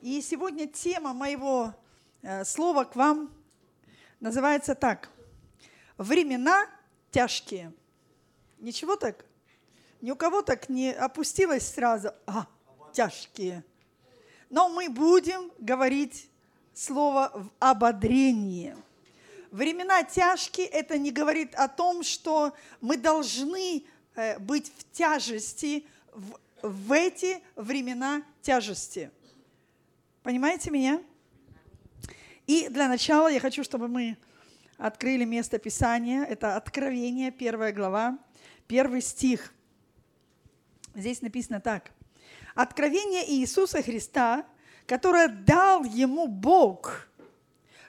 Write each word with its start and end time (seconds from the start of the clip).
И 0.00 0.22
сегодня 0.22 0.66
тема 0.66 1.12
моего 1.12 1.74
э, 2.22 2.42
слова 2.46 2.84
к 2.84 2.96
вам 2.96 3.30
называется 4.18 4.74
так. 4.74 5.10
Времена 5.98 6.66
тяжкие. 7.10 7.74
Ничего 8.60 8.96
так? 8.96 9.26
Ни 10.00 10.10
у 10.10 10.16
кого 10.16 10.40
так 10.40 10.70
не 10.70 10.90
опустилось 10.90 11.68
сразу, 11.68 12.12
а, 12.24 12.46
тяжкие. 12.94 13.62
Но 14.48 14.70
мы 14.70 14.88
будем 14.88 15.52
говорить 15.58 16.30
слово 16.72 17.30
в 17.34 17.50
ободрении. 17.58 18.74
Времена 19.50 20.02
тяжкие– 20.02 20.66
это 20.68 20.96
не 20.96 21.10
говорит 21.10 21.54
о 21.56 21.68
том, 21.68 22.04
что 22.04 22.54
мы 22.80 22.96
должны 22.96 23.84
э, 24.14 24.38
быть 24.38 24.72
в 24.78 24.90
тяжести 24.92 25.86
в, 26.14 26.40
в 26.62 26.92
эти 26.92 27.42
времена 27.54 28.22
тяжести. 28.40 29.10
Понимаете 30.22 30.70
меня? 30.70 31.02
И 32.46 32.68
для 32.68 32.88
начала 32.88 33.28
я 33.28 33.40
хочу, 33.40 33.64
чтобы 33.64 33.88
мы 33.88 34.18
открыли 34.76 35.24
место 35.24 35.58
Писания. 35.58 36.24
Это 36.24 36.56
Откровение, 36.56 37.30
первая 37.30 37.72
глава, 37.72 38.18
первый 38.66 39.00
стих. 39.00 39.54
Здесь 40.94 41.22
написано 41.22 41.60
так. 41.60 41.92
Откровение 42.54 43.30
Иисуса 43.32 43.82
Христа, 43.82 44.44
которое 44.86 45.28
дал 45.28 45.84
ему 45.84 46.26
Бог, 46.26 47.08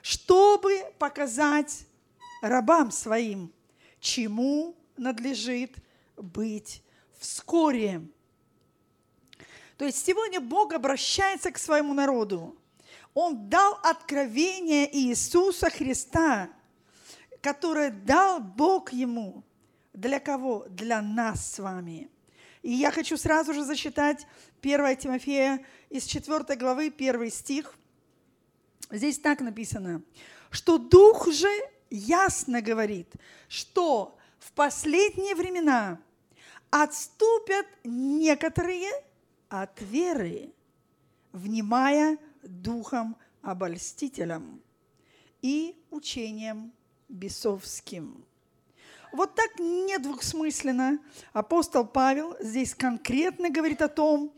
чтобы 0.00 0.84
показать 0.98 1.86
рабам 2.40 2.92
своим, 2.92 3.52
чему 4.00 4.74
надлежит 4.96 5.76
быть 6.16 6.82
вскоре. 7.18 8.00
То 9.76 9.84
есть 9.84 10.04
сегодня 10.04 10.40
Бог 10.40 10.72
обращается 10.72 11.50
к 11.50 11.58
своему 11.58 11.94
народу. 11.94 12.56
Он 13.14 13.48
дал 13.48 13.78
откровение 13.82 14.88
Иисуса 14.96 15.70
Христа, 15.70 16.50
которое 17.40 17.90
дал 17.90 18.40
Бог 18.40 18.92
ему. 18.92 19.42
Для 19.92 20.20
кого? 20.20 20.66
Для 20.68 21.02
нас 21.02 21.52
с 21.52 21.58
вами. 21.58 22.10
И 22.62 22.72
я 22.72 22.90
хочу 22.90 23.16
сразу 23.16 23.52
же 23.52 23.64
зачитать 23.64 24.26
1 24.62 24.96
Тимофея 24.96 25.64
из 25.90 26.04
4 26.04 26.56
главы, 26.56 26.92
1 26.96 27.30
стих. 27.30 27.74
Здесь 28.90 29.18
так 29.18 29.40
написано, 29.40 30.02
что 30.50 30.78
Дух 30.78 31.30
же 31.30 31.50
ясно 31.90 32.62
говорит, 32.62 33.08
что 33.48 34.16
в 34.38 34.52
последние 34.52 35.34
времена 35.34 35.98
отступят 36.70 37.66
некоторые 37.84 38.90
от 39.52 39.82
веры, 39.82 40.50
внимая 41.32 42.16
духом 42.42 43.16
обольстителям 43.42 44.62
и 45.42 45.76
учением 45.90 46.72
бесовским. 47.10 48.24
Вот 49.12 49.34
так 49.34 49.58
недвусмысленно 49.58 50.98
апостол 51.34 51.86
Павел 51.86 52.34
здесь 52.40 52.74
конкретно 52.74 53.50
говорит 53.50 53.82
о 53.82 53.88
том, 53.88 54.32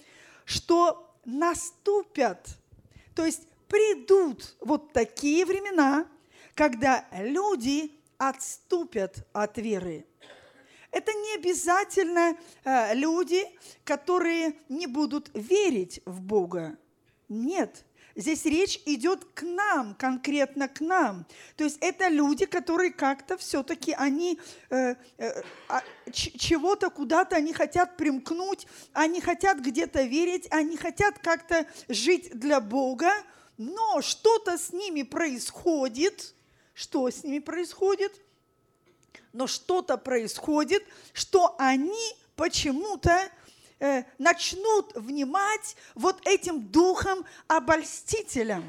что 0.45 1.15
наступят, 1.25 2.48
то 3.15 3.25
есть 3.25 3.47
придут 3.69 4.57
вот 4.61 4.92
такие 4.92 5.47
времена, 5.47 6.09
когда 6.57 7.07
люди 7.12 7.92
отступят 8.19 9.25
от 9.33 9.59
веры. 9.59 10.07
Это 10.95 11.12
не 11.12 11.34
обязательно 11.34 12.37
э, 12.62 12.95
люди, 12.95 13.45
которые 13.84 14.55
не 14.69 14.87
будут 14.87 15.28
верить 15.34 16.01
в 16.05 16.20
Бога. 16.20 16.78
Нет, 17.28 17.84
Здесь 18.17 18.45
речь 18.45 18.81
идет 18.86 19.25
к 19.34 19.42
нам, 19.42 19.97
конкретно 19.97 20.69
к 20.69 20.81
нам. 20.81 21.27
То 21.56 21.64
есть 21.64 21.78
это 21.81 22.06
люди, 22.06 22.47
которые 22.47 22.92
как-то 22.92 23.36
все-таки 23.36 23.92
они 23.92 24.39
э, 24.70 24.95
э, 25.18 25.42
а, 25.67 25.83
чего-то 26.13 26.91
куда-то 26.91 27.35
они 27.35 27.52
хотят 27.52 27.97
примкнуть, 27.97 28.68
они 28.92 29.20
хотят 29.20 29.58
где-то 29.58 30.02
верить, 30.02 30.47
они 30.51 30.77
хотят 30.77 31.18
как-то 31.18 31.67
жить 31.89 32.39
для 32.39 32.61
Бога, 32.61 33.11
но 33.58 34.01
что-то 34.01 34.58
с 34.58 34.73
ними 34.73 35.02
происходит. 35.02 36.36
Что 36.73 37.11
с 37.11 37.24
ними 37.24 37.41
происходит? 37.41 38.20
Но 39.33 39.47
что-то 39.47 39.97
происходит, 39.97 40.85
что 41.13 41.55
они 41.58 42.17
почему-то 42.36 43.30
э, 43.80 44.05
начнут 44.19 44.95
внимать 44.95 45.77
вот 45.95 46.20
этим 46.27 46.63
духом 46.63 47.24
обольстителям. 47.47 48.64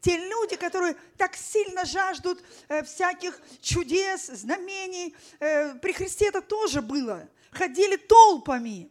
Те 0.00 0.16
люди, 0.16 0.56
которые 0.56 0.96
так 1.18 1.36
сильно 1.36 1.84
жаждут 1.84 2.42
э, 2.68 2.82
всяких 2.82 3.38
чудес, 3.60 4.28
знамений, 4.28 5.14
э, 5.40 5.74
при 5.74 5.92
Христе 5.92 6.28
это 6.28 6.40
тоже 6.40 6.80
было. 6.80 7.28
Ходили 7.50 7.96
толпами, 7.96 8.90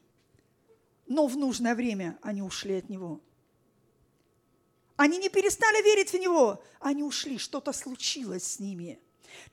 но 1.07 1.25
в 1.25 1.35
нужное 1.35 1.73
время 1.73 2.17
они 2.21 2.41
ушли 2.43 2.75
от 2.75 2.89
Него. 2.89 3.21
Они 4.97 5.17
не 5.17 5.29
перестали 5.29 5.81
верить 5.81 6.11
в 6.11 6.19
Него, 6.19 6.61
они 6.79 7.03
ушли, 7.03 7.37
что-то 7.37 7.73
случилось 7.73 8.43
с 8.43 8.59
ними. 8.59 8.99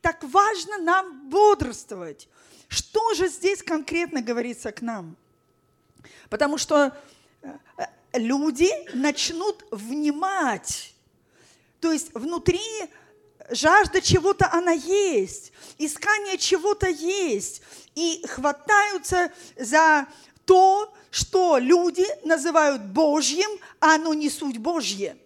Так 0.01 0.23
важно 0.25 0.79
нам 0.79 1.29
бодрствовать. 1.29 2.29
Что 2.69 3.15
же 3.15 3.29
здесь 3.29 3.63
конкретно 3.63 4.23
говорится 4.23 4.73
к 4.73 4.83
нам? 4.83 5.17
Потому 6.29 6.59
что 6.59 6.97
э, 7.43 7.49
люди 8.15 8.71
начнут 8.95 9.65
внимать. 9.71 10.95
То 11.81 11.93
есть 11.93 12.13
внутри 12.15 12.61
жажда 13.51 14.01
чего-то 14.01 14.51
она 14.53 14.73
есть, 14.73 15.53
искание 15.79 16.39
чего-то 16.39 16.89
есть. 16.89 17.63
И 17.95 18.25
хватаются 18.27 19.33
за 19.57 20.07
то, 20.45 20.93
что 21.11 21.59
люди 21.59 22.07
называют 22.25 22.83
Божьим, 22.83 23.51
а 23.81 23.95
оно 23.95 24.15
не 24.15 24.31
суть 24.31 24.59
Божье. 24.59 25.17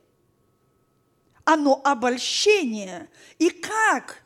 Оно 1.44 1.81
обольщение. 1.83 3.09
И 3.39 3.50
как 3.50 4.22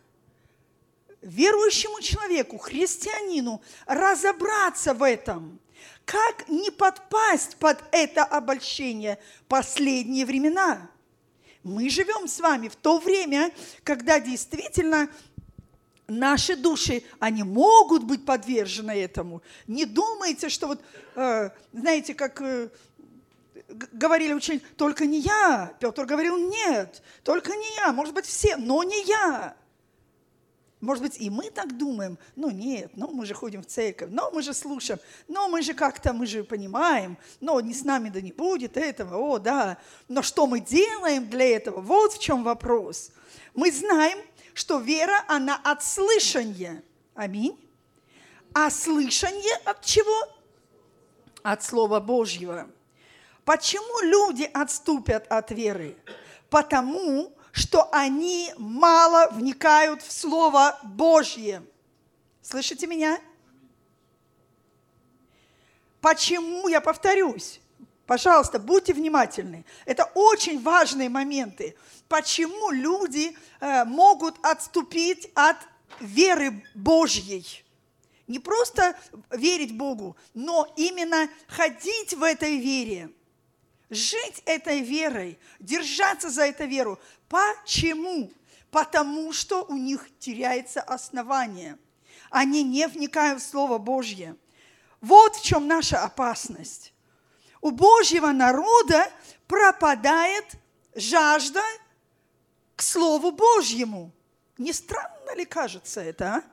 верующему 1.25 2.01
человеку, 2.01 2.59
христианину, 2.59 3.61
разобраться 3.87 4.95
в 4.95 5.03
этом– 5.03 5.59
как 6.05 6.49
не 6.49 6.71
подпасть 6.71 7.57
под 7.57 7.83
это 7.91 8.25
обольщение 8.25 9.19
последние 9.49 10.27
времена? 10.27 10.91
Мы 11.63 11.89
живем 11.89 12.29
с 12.29 12.41
вами 12.41 12.69
в 12.69 12.77
то 12.77 12.99
время, 12.99 13.51
когда 13.85 14.21
действительно 14.21 15.09
наши 16.07 16.57
души, 16.57 17.03
они 17.19 17.43
могут 17.43 18.05
быть 18.05 18.27
подвержены 18.27 18.91
этому. 18.91 19.43
Не 19.67 19.87
думайте, 19.87 20.51
что 20.51 20.67
вот, 20.67 20.83
э, 21.15 21.51
знаете, 21.73 22.13
как 22.15 22.43
э, 22.43 22.69
говорили 23.93 24.35
очень, 24.35 24.61
только 24.77 25.07
не 25.07 25.21
я. 25.21 25.73
Петр 25.81 26.05
говорил, 26.05 26.37
нет, 26.37 27.03
только 27.23 27.57
не 27.57 27.77
я, 27.77 27.95
может 27.95 28.13
быть, 28.13 28.27
все, 28.27 28.59
но 28.59 28.83
не 28.83 29.03
я. 29.05 29.57
Может 30.85 31.03
быть, 31.03 31.17
и 31.19 31.31
мы 31.31 31.51
так 31.51 31.77
думаем, 31.79 32.19
ну 32.37 32.51
нет, 32.51 32.93
ну 32.95 33.11
мы 33.11 33.25
же 33.25 33.35
ходим 33.35 33.63
в 33.63 33.67
церковь, 33.67 34.11
но 34.13 34.31
мы 34.31 34.43
же 34.43 34.53
слушаем, 34.53 35.01
но 35.29 35.49
мы 35.49 35.63
же 35.63 35.73
как-то, 35.73 36.13
мы 36.13 36.27
же 36.27 36.45
понимаем, 36.45 37.17
но 37.41 37.59
не 37.61 37.73
с 37.73 37.85
нами 37.85 38.11
да 38.11 38.21
не 38.21 38.33
будет 38.33 38.77
этого, 38.77 39.17
о 39.17 39.39
да. 39.39 39.79
Но 40.09 40.23
что 40.23 40.47
мы 40.47 40.61
делаем 40.61 41.29
для 41.29 41.57
этого? 41.57 41.81
Вот 41.81 42.13
в 42.13 42.21
чем 42.21 42.45
вопрос. 42.45 43.11
Мы 43.55 43.73
знаем, 43.73 44.19
что 44.53 44.79
вера, 44.79 45.25
она 45.27 45.59
от 45.65 45.83
слышания. 45.83 46.83
Аминь. 47.15 47.59
А 48.53 48.71
слышание 48.71 49.57
от 49.65 49.85
чего? 49.85 50.29
От 51.43 51.65
Слова 51.65 51.99
Божьего. 51.99 52.69
Почему 53.45 54.01
люди 54.03 54.49
отступят 54.53 55.27
от 55.29 55.51
веры? 55.51 55.97
Потому 56.51 57.33
что 57.55 57.89
они 57.93 58.53
мало 58.59 59.31
вникают 59.31 60.03
в 60.03 60.11
Слово 60.11 60.77
Божье. 60.83 61.63
Слышите 62.43 62.89
меня? 62.89 63.21
Почему, 66.01 66.67
я 66.67 66.81
повторюсь, 66.81 67.61
пожалуйста, 68.07 68.59
будьте 68.59 68.93
внимательны. 68.93 69.65
Это 69.87 70.11
очень 70.15 70.61
важные 70.61 71.09
моменты. 71.09 71.77
Почему 72.09 72.73
люди 72.73 73.37
э, 73.61 73.85
могут 73.85 74.35
отступить 74.45 75.31
от 75.37 75.57
веры 76.01 76.61
Божьей? 76.75 77.65
Не 78.27 78.41
просто 78.41 78.97
верить 79.31 79.77
Богу, 79.77 80.17
но 80.35 80.67
именно 80.77 81.29
ходить 81.47 82.15
в 82.15 82.23
этой 82.25 82.59
вере– 82.59 83.11
жить 83.95 84.43
этой 84.45 84.81
верой, 84.81 85.39
держаться 85.61 86.31
за 86.31 86.47
эту 86.47 86.65
веру. 86.65 86.99
Почему? 87.29 88.33
Потому 88.71 89.33
что 89.33 89.65
у 89.65 89.77
них 89.77 90.09
теряется 90.19 90.81
основание. 90.81 91.79
Они 92.31 92.63
не 92.63 92.89
вникают 92.89 93.41
в 93.41 93.47
Слово 93.47 93.79
Божье. 93.79 94.37
Вот 95.01 95.37
в 95.37 95.43
чем 95.43 95.67
наша 95.69 96.03
опасность. 96.03 96.93
У 97.61 97.71
Божьего 97.71 98.33
народа 98.33 99.11
пропадает 99.47 100.45
жажда 100.95 101.63
к 102.77 102.83
Слову 102.83 103.31
Божьему. 103.31 104.13
Не 104.59 104.73
странно 104.73 105.35
ли 105.35 105.45
кажется 105.45 106.01
это, 106.01 106.35
а? 106.37 106.45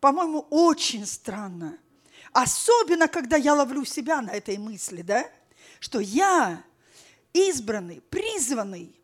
По-моему, 0.00 0.46
очень 0.50 1.06
странно. 1.06 1.78
Особенно, 2.32 3.08
когда 3.08 3.36
я 3.36 3.54
ловлю 3.54 3.84
себя 3.84 4.20
на 4.22 4.30
этой 4.30 4.56
мысли, 4.58 5.02
да? 5.02 5.28
Что 5.80 6.00
я 6.00 6.62
избранный, 7.32 8.00
призванный, 8.10 8.94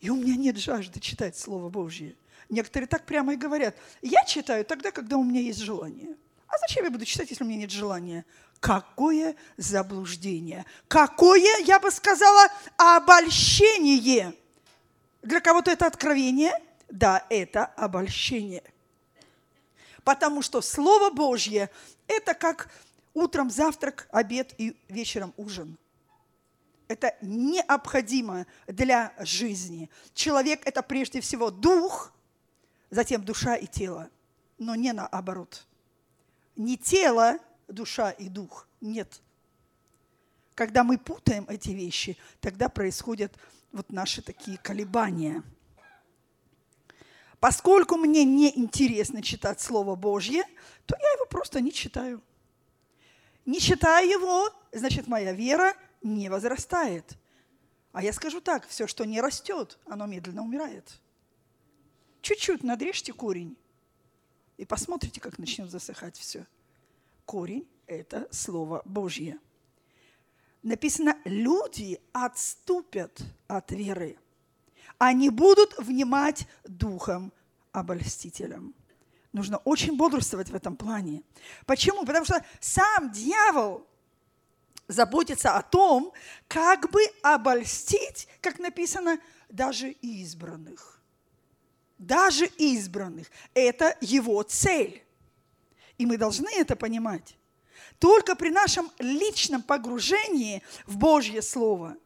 и 0.00 0.10
у 0.10 0.16
меня 0.16 0.36
нет 0.36 0.56
жажды 0.56 0.98
читать 1.00 1.36
Слово 1.36 1.68
Божье. 1.68 2.16
Некоторые 2.48 2.88
так 2.88 3.06
прямо 3.06 3.34
и 3.34 3.36
говорят, 3.36 3.76
я 4.02 4.24
читаю 4.24 4.64
тогда, 4.64 4.90
когда 4.90 5.16
у 5.16 5.24
меня 5.24 5.40
есть 5.40 5.60
желание. 5.60 6.16
А 6.48 6.58
зачем 6.58 6.84
я 6.84 6.90
буду 6.90 7.04
читать, 7.04 7.30
если 7.30 7.44
у 7.44 7.46
меня 7.46 7.60
нет 7.60 7.70
желания? 7.70 8.24
Какое 8.60 9.36
заблуждение! 9.56 10.66
Какое, 10.88 11.64
я 11.64 11.80
бы 11.80 11.90
сказала, 11.90 12.48
обольщение! 12.76 14.34
Для 15.22 15.40
кого-то 15.40 15.70
это 15.70 15.86
откровение? 15.86 16.52
Да, 16.90 17.24
это 17.30 17.64
обольщение. 17.64 18.62
Потому 20.04 20.42
что 20.42 20.60
Слово 20.60 21.10
Божье– 21.10 21.70
это 22.08 22.34
как 22.34 22.68
утром 23.14 23.50
завтрак, 23.50 24.08
обед 24.10 24.54
и 24.58 24.76
вечером 24.88 25.32
ужин. 25.36 25.78
Это 26.88 27.16
необходимо 27.22 28.46
для 28.66 29.14
жизни. 29.20 29.88
Человек– 30.14 30.60
это 30.64 30.82
прежде 30.82 31.20
всего 31.20 31.50
дух, 31.50 32.12
затем 32.90 33.24
душа 33.24 33.54
и 33.54 33.66
тело, 33.66 34.10
но 34.58 34.74
не 34.74 34.92
наоборот. 34.92 35.64
Не 36.56 36.76
тело, 36.76 37.38
душа 37.68 38.10
и 38.10 38.28
дух. 38.28 38.66
Нет. 38.80 39.20
Когда 40.54 40.84
мы 40.84 40.98
путаем 40.98 41.46
эти 41.48 41.70
вещи, 41.70 42.18
тогда 42.40 42.68
происходят 42.68 43.32
вот 43.70 43.90
наши 43.90 44.20
такие 44.20 44.58
колебания– 44.58 45.42
Поскольку 47.42 47.96
мне 47.96 48.24
не 48.24 48.56
интересно 48.56 49.20
читать 49.20 49.60
Слово 49.60 49.96
Божье, 49.96 50.44
то 50.86 50.96
я 50.96 51.12
его 51.14 51.26
просто 51.26 51.60
не 51.60 51.72
читаю. 51.72 52.22
Не 53.46 53.58
читая 53.58 54.06
его, 54.06 54.48
значит, 54.70 55.08
моя 55.08 55.32
вера 55.32 55.74
не 56.04 56.28
возрастает. 56.28 57.18
А 57.90 58.00
я 58.00 58.12
скажу 58.12 58.40
так, 58.40 58.68
все, 58.68 58.86
что 58.86 59.04
не 59.04 59.20
растет, 59.20 59.80
оно 59.86 60.06
медленно 60.06 60.44
умирает. 60.44 61.00
Чуть-чуть 62.20 62.62
надрежьте 62.62 63.12
корень 63.12 63.56
и 64.56 64.64
посмотрите, 64.64 65.20
как 65.20 65.40
начнет 65.40 65.68
засыхать 65.68 66.16
все. 66.16 66.46
Корень– 67.26 67.66
это 67.88 68.28
Слово 68.30 68.82
Божье. 68.84 69.40
Написано, 70.62 71.18
люди 71.24 72.00
отступят 72.12 73.20
от 73.48 73.72
веры 73.72 74.16
они 75.02 75.30
будут 75.30 75.76
внимать 75.78 76.46
духом 76.62 77.32
обольстителям. 77.72 78.72
Нужно 79.32 79.56
очень 79.56 79.96
бодрствовать 79.96 80.50
в 80.50 80.54
этом 80.54 80.76
плане. 80.76 81.24
Почему? 81.66 82.04
Потому 82.04 82.24
что 82.24 82.44
сам 82.60 83.10
дьявол 83.10 83.84
заботится 84.86 85.56
о 85.56 85.62
том, 85.62 86.12
как 86.46 86.88
бы 86.92 87.00
обольстить, 87.24 88.28
как 88.40 88.60
написано, 88.60 89.18
даже 89.48 89.90
избранных. 89.90 91.02
Даже 91.98 92.46
избранных. 92.46 93.26
Это 93.54 93.96
его 94.00 94.40
цель. 94.44 95.02
И 95.98 96.06
мы 96.06 96.16
должны 96.16 96.48
это 96.54 96.76
понимать. 96.76 97.36
Только 97.98 98.36
при 98.36 98.50
нашем 98.50 98.88
личном 99.00 99.62
погружении 99.62 100.62
в 100.86 100.96
Божье 100.96 101.42
Слово, 101.42 101.96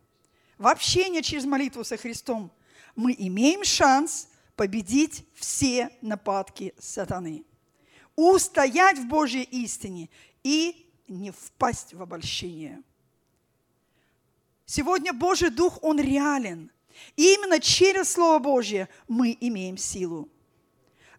в 0.56 0.66
общение 0.66 1.20
через 1.20 1.44
молитву 1.44 1.84
со 1.84 1.98
Христом, 1.98 2.50
мы 2.96 3.14
имеем 3.16 3.62
шанс 3.62 4.28
победить 4.56 5.24
все 5.34 5.90
нападки 6.00 6.74
сатаны, 6.78 7.44
устоять 8.16 8.98
в 8.98 9.06
Божьей 9.06 9.42
истине 9.42 10.08
и 10.42 10.90
не 11.06 11.30
впасть 11.30 11.92
в 11.94 12.02
обольщение. 12.02 12.82
Сегодня 14.64 15.12
Божий 15.12 15.50
Дух, 15.50 15.78
Он 15.82 16.00
реален. 16.00 16.72
И 17.14 17.34
именно 17.34 17.60
через 17.60 18.12
Слово 18.12 18.38
Божье 18.38 18.88
мы 19.06 19.36
имеем 19.38 19.76
силу. 19.76 20.28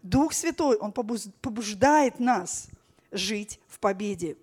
Дух 0.02 0.34
Святой, 0.34 0.76
Он 0.76 0.92
побуждает 0.92 2.18
нас 2.18 2.68
жить 3.10 3.60
в 3.68 3.78
победе. 3.78 4.36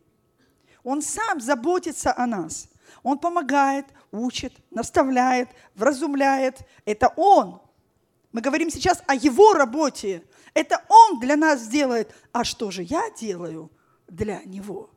Он 0.83 1.01
сам 1.01 1.41
заботится 1.41 2.17
о 2.17 2.25
нас. 2.25 2.69
Он 3.03 3.17
помогает, 3.17 3.85
учит, 4.11 4.53
наставляет, 4.71 5.49
вразумляет. 5.75 6.59
Это 6.85 7.13
Он. 7.15 7.61
Мы 8.31 8.41
говорим 8.41 8.69
сейчас 8.69 9.01
о 9.07 9.15
Его 9.15 9.53
работе. 9.53 10.23
Это 10.53 10.83
Он 10.89 11.19
для 11.19 11.35
нас 11.35 11.67
делает. 11.67 12.13
А 12.31 12.43
что 12.43 12.71
же 12.71 12.83
я 12.83 13.09
делаю 13.11 13.71
для 14.07 14.41
Него? 14.43 14.89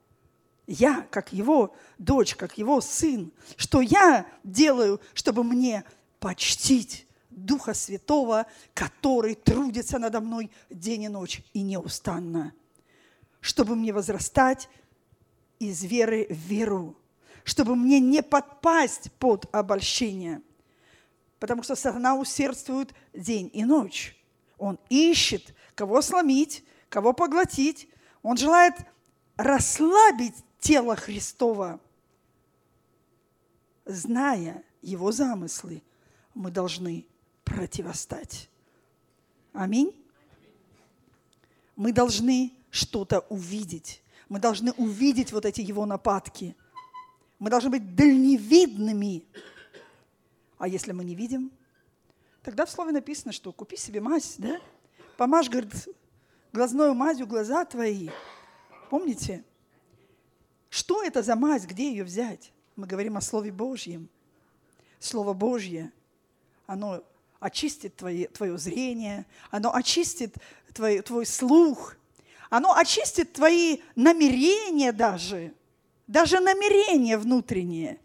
Я, 0.66 1.06
как 1.10 1.32
Его 1.32 1.74
дочь, 1.98 2.34
как 2.34 2.58
Его 2.58 2.80
сын. 2.80 3.32
Что 3.56 3.80
я 3.80 4.26
делаю, 4.44 5.00
чтобы 5.14 5.44
мне 5.44 5.84
почтить 6.20 7.06
Духа 7.30 7.72
Святого, 7.72 8.46
который 8.74 9.34
трудится 9.34 9.98
надо 9.98 10.20
мной 10.20 10.50
день 10.70 11.04
и 11.04 11.08
ночь 11.08 11.42
и 11.52 11.62
неустанно, 11.62 12.52
чтобы 13.40 13.76
мне 13.76 13.92
возрастать 13.92 14.68
из 15.60 15.84
веры 15.84 16.26
в 16.28 16.34
веру, 16.34 16.96
чтобы 17.48 17.76
мне 17.76 17.98
не 17.98 18.22
подпасть 18.22 19.10
под 19.12 19.46
обольщение. 19.54 20.42
Потому 21.38 21.62
что 21.62 21.76
сатана 21.76 22.14
усердствует 22.14 22.92
день 23.14 23.50
и 23.54 23.64
ночь. 23.64 24.14
Он 24.58 24.78
ищет, 24.90 25.54
кого 25.74 26.02
сломить, 26.02 26.62
кого 26.90 27.14
поглотить. 27.14 27.88
Он 28.22 28.36
желает 28.36 28.74
расслабить 29.38 30.34
тело 30.60 30.94
Христова. 30.94 31.80
Зная 33.86 34.62
его 34.82 35.10
замыслы, 35.10 35.82
мы 36.34 36.50
должны 36.50 37.06
противостать. 37.44 38.50
Аминь. 39.54 39.94
Мы 41.76 41.94
должны 41.94 42.52
что-то 42.70 43.20
увидеть. 43.30 44.02
Мы 44.28 44.38
должны 44.38 44.72
увидеть 44.72 45.32
вот 45.32 45.46
эти 45.46 45.62
его 45.62 45.86
нападки– 45.86 46.54
мы 47.38 47.50
должны 47.50 47.70
быть 47.70 47.94
дальневидными. 47.94 49.24
А 50.58 50.66
если 50.66 50.92
мы 50.92 51.04
не 51.04 51.14
видим, 51.14 51.52
тогда 52.42 52.66
в 52.66 52.70
слове 52.70 52.92
написано, 52.92 53.32
что 53.32 53.52
купи 53.52 53.76
себе 53.76 54.00
мазь, 54.00 54.34
да? 54.38 54.60
Помажь, 55.16 55.48
говорит, 55.48 55.72
глазной 56.52 56.94
мазью 56.94 57.26
глаза 57.26 57.64
твои. 57.64 58.10
Помните? 58.90 59.44
Что 60.68 61.02
это 61.02 61.22
за 61.22 61.36
мазь? 61.36 61.64
Где 61.64 61.90
ее 61.90 62.04
взять? 62.04 62.52
Мы 62.76 62.86
говорим 62.86 63.16
о 63.16 63.20
Слове 63.20 63.50
Божьем. 63.50 64.08
Слово 65.00 65.32
Божье, 65.32 65.92
оно 66.66 67.02
очистит 67.40 67.96
твое, 67.96 68.28
твое 68.28 68.58
зрение, 68.58 69.26
оно 69.50 69.74
очистит 69.74 70.36
твой, 70.74 71.00
твой 71.02 71.24
слух, 71.24 71.96
оно 72.50 72.74
очистит 72.74 73.32
твои 73.32 73.78
намерения 73.94 74.92
даже– 74.92 75.54
даже 76.08 76.40
намерение 76.40 77.18
внутреннее. 77.18 78.00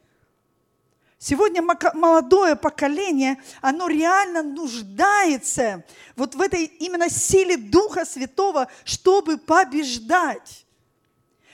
Сегодня 1.18 1.62
молодое 1.62 2.58
поколение, 2.58 3.42
оно 3.62 3.88
реально 3.88 4.44
нуждается 4.44 5.86
вот 6.18 6.36
в 6.36 6.42
этой 6.42 6.66
именно 6.66 7.10
силе 7.10 7.56
Духа 7.56 8.04
Святого, 8.04 8.70
чтобы 8.84 9.38
побеждать. 9.38 10.66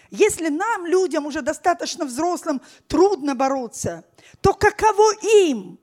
Если 0.09 0.47
нам, 0.47 0.87
людям, 0.87 1.27
уже 1.27 1.43
достаточно 1.43 2.05
взрослым, 2.05 2.61
трудно 2.87 3.35
бороться, 3.35 4.03
то 4.41 4.55
каково 4.55 5.13
им, 5.21 5.79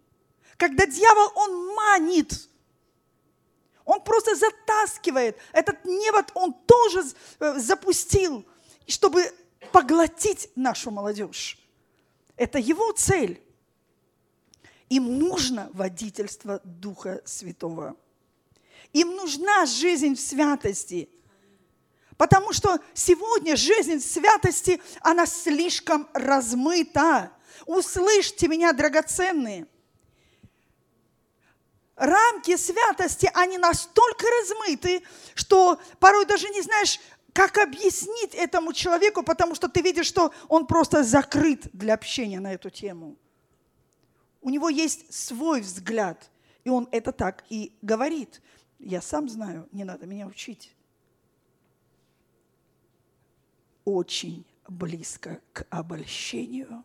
когда 0.56 0.85
дьявол, 0.85 1.30
он 1.37 1.75
манит, 1.76 2.49
он 3.85 4.00
просто 4.00 4.35
затаскивает. 4.35 5.38
Этот 5.52 5.85
невод 5.85 6.32
он 6.35 6.54
тоже 6.66 7.04
э, 7.38 7.54
запустил, 7.61 8.44
чтобы 8.88 9.32
поглотить 9.73 10.50
нашу 10.56 10.90
молодежь. 10.90 11.58
Это 12.37 12.58
его 12.58 12.92
цель. 12.92 13.42
Им 14.88 15.18
нужно 15.18 15.70
водительство 15.73 16.61
Духа 16.64 17.20
Святого. 17.25 17.96
Им 18.92 19.16
нужна 19.16 19.66
жизнь 19.66 20.14
в 20.14 20.20
святости. 20.20 21.08
Потому 22.16 22.52
что 22.52 22.78
сегодня 22.94 23.56
жизнь 23.56 23.99
в 23.99 24.04
святости, 24.04 24.80
она 25.00 25.26
слишком 25.26 26.08
размыта. 26.14 27.32
Услышьте 27.66 28.49
меня, 28.49 28.73
драгоценные. 28.73 29.66
Рамки 31.96 32.56
святости, 32.56 33.30
они 33.35 33.56
настолько 33.58 34.26
размыты, 34.40 35.02
что 35.35 35.80
порой 35.99 36.26
даже 36.26 36.49
не 36.50 36.61
знаешь, 36.61 37.00
Как 37.37 37.59
объяснить 37.59 38.35
этому 38.35 38.73
человеку, 38.73 39.23
потому 39.23 39.55
что 39.55 39.69
ты 39.69 39.83
видишь, 39.83 40.07
что 40.07 40.33
он 40.49 40.66
просто 40.66 41.05
закрыт 41.05 41.69
для 41.75 41.93
общения 41.93 42.40
на 42.40 42.55
эту 42.55 42.71
тему. 42.71 43.14
У 44.40 44.49
него 44.49 44.71
есть 44.71 45.12
свой 45.12 45.61
взгляд, 45.61 46.31
и 46.64 46.71
он 46.71 46.88
это 46.93 47.12
так 47.12 47.45
и 47.50 47.76
говорит. 47.83 48.40
Я 48.78 49.02
сам 49.02 49.28
знаю, 49.28 49.69
не 49.71 49.85
надо 49.85 50.07
меня 50.07 50.26
учить. 50.26 50.75
Очень 53.85 54.47
близко 54.66 55.43
к 55.52 55.66
обольщению, 55.69 56.85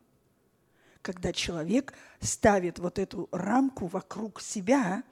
когда 1.02 1.32
человек 1.32 1.94
ставит 2.20 2.78
вот 2.78 3.00
эту 3.00 3.30
рамку 3.32 3.88
вокруг 3.88 4.42
себя, 4.42 5.04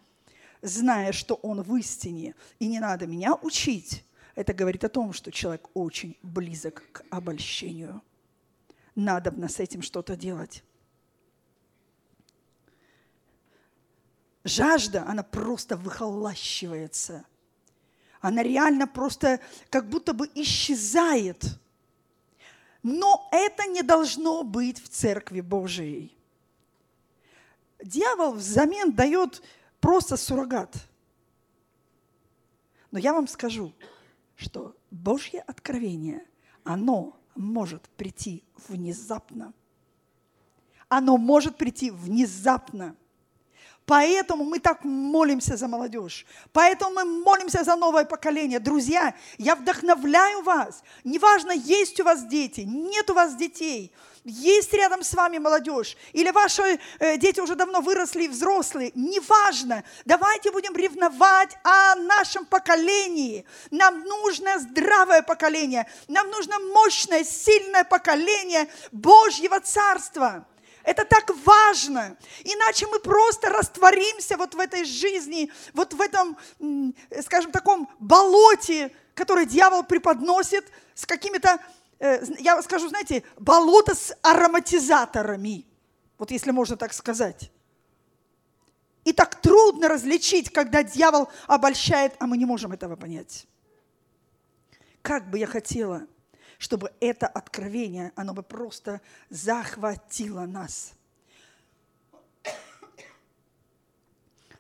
зная, 0.62 1.14
что 1.14 1.36
он 1.36 1.62
в 1.62 1.74
истине, 1.78 2.36
и 2.60 2.68
не 2.68 2.82
надо 2.82 3.08
меня 3.08 3.36
учить, 3.36 4.04
это 4.40 4.54
говорит 4.54 4.86
о 4.86 4.90
том, 4.90 5.12
что 5.12 5.34
человек 5.34 5.68
очень 5.74 6.18
близок 6.24 6.82
к 6.94 7.04
обольщению. 7.10 8.02
Надо 8.96 9.34
с 9.50 9.60
этим 9.60 9.82
что-то 9.82 10.16
делать. 10.16 10.64
Жажда, 14.46 15.06
она 15.06 15.24
просто 15.24 15.76
выхолащивается. 15.76 17.26
Она 18.22 18.42
реально 18.42 18.88
просто 18.88 19.42
как 19.70 19.90
будто 19.90 20.14
бы 20.14 20.32
исчезает. 20.34 21.44
Но 22.82 23.28
это 23.34 23.66
не 23.66 23.84
должно 23.84 24.44
быть 24.44 24.82
в 24.82 24.88
Церкви 24.88 25.42
Божией. 25.42 26.18
Дьявол 27.84 28.36
взамен 28.36 28.94
дает 28.94 29.44
просто 29.82 30.16
суррогат. 30.16 30.78
Но 32.92 33.00
я 33.00 33.12
вам 33.12 33.28
скажу, 33.28 33.74
что 34.40 34.74
Божье 34.90 35.42
откровение, 35.42 36.26
оно 36.64 37.20
может 37.36 37.84
прийти 37.90 38.44
внезапно. 38.68 39.54
Оно 40.88 41.18
может 41.18 41.58
прийти 41.58 41.92
внезапно. 41.92 42.96
Поэтому 43.86 44.46
мы 44.46 44.60
так 44.60 44.84
молимся 44.86 45.58
за 45.58 45.68
молодежь. 45.68 46.26
Поэтому 46.54 46.96
мы 46.96 47.06
молимся 47.06 47.64
за 47.64 47.76
новое 47.76 48.06
поколение. 48.06 48.60
Друзья, 48.60 49.14
я 49.38 49.56
вдохновляю 49.56 50.44
вас. 50.44 50.84
Неважно, 51.04 51.52
есть 51.52 52.00
у 52.00 52.04
вас 52.04 52.26
дети, 52.26 52.62
нет 52.62 53.10
у 53.10 53.14
вас 53.14 53.36
детей– 53.36 53.92
есть 54.24 54.74
рядом 54.74 55.04
с 55.04 55.14
вами 55.14 55.38
молодежь, 55.38 55.98
или 56.14 56.32
ваши 56.32 56.80
э, 57.00 57.18
дети 57.18 57.40
уже 57.40 57.56
давно 57.56 57.82
выросли 57.82 58.24
и 58.24 58.28
взрослые, 58.28 58.92
неважно, 58.96 59.84
давайте 60.06 60.52
будем 60.52 60.76
ревновать 60.76 61.58
о 61.64 61.96
нашем 61.96 62.46
поколении. 62.46 63.46
Нам 63.72 64.02
нужно 64.04 64.60
здравое 64.60 65.22
поколение, 65.22 65.88
нам 66.08 66.30
нужно 66.30 66.60
мощное, 66.60 67.24
сильное 67.24 67.84
поколение 67.84 68.68
Божьего 68.92 69.60
Царства. 69.60 70.46
Это 70.84 71.06
так 71.06 71.30
важно. 71.46 72.18
Иначе 72.44 72.88
мы 72.88 73.00
просто 73.00 73.50
растворимся 73.50 74.38
вот 74.38 74.56
в 74.56 74.60
этой 74.60 74.86
жизни, 74.86 75.52
вот 75.74 75.94
в 75.94 76.02
этом, 76.02 76.38
скажем, 77.22 77.52
таком 77.52 77.90
болоте, 78.00 78.92
которое 79.14 79.46
дьявол 79.46 79.84
преподносит 79.84 80.66
с 80.96 81.06
какими-то 81.06 81.60
Э, 81.60 81.79
я 82.00 82.62
скажу, 82.62 82.90
знаете, 82.90 83.24
болото 83.38 83.94
с 83.94 84.16
ароматизаторами, 84.22 85.66
вот 86.18 86.32
если 86.32 86.52
можно 86.52 86.78
так 86.78 86.94
сказать. 86.94 87.52
И 89.04 89.14
так 89.14 89.42
трудно 89.42 89.88
различить, 89.88 90.52
когда 90.52 90.84
дьявол 90.84 91.30
обольщает, 91.48 92.14
а 92.20 92.28
мы 92.28 92.38
не 92.38 92.46
можем 92.46 92.72
этого 92.72 92.96
понять. 92.96 93.48
Как 95.02 95.30
бы 95.30 95.40
я 95.40 95.48
хотела, 95.48 96.08
чтобы 96.58 96.94
это 97.00 97.28
откровение, 97.28 98.12
оно 98.16 98.34
бы 98.34 98.44
просто 98.44 99.02
захватило 99.30 100.46
нас. 100.46 100.94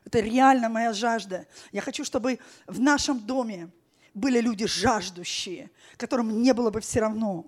Это 0.05 0.22
реально 0.22 0.69
моя 0.69 0.91
жажда. 0.91 1.46
Я 1.72 1.81
хочу, 1.81 2.03
чтобы 2.03 2.39
в 2.65 2.79
нашем 2.79 3.19
доме 3.19 3.69
были 4.13 4.39
люди 4.39 4.66
жаждущие, 4.66 5.72
которым 5.98 6.42
не 6.42 6.54
было 6.54 6.70
бы 6.70 6.82
все 6.82 7.00
равно. 7.01 7.46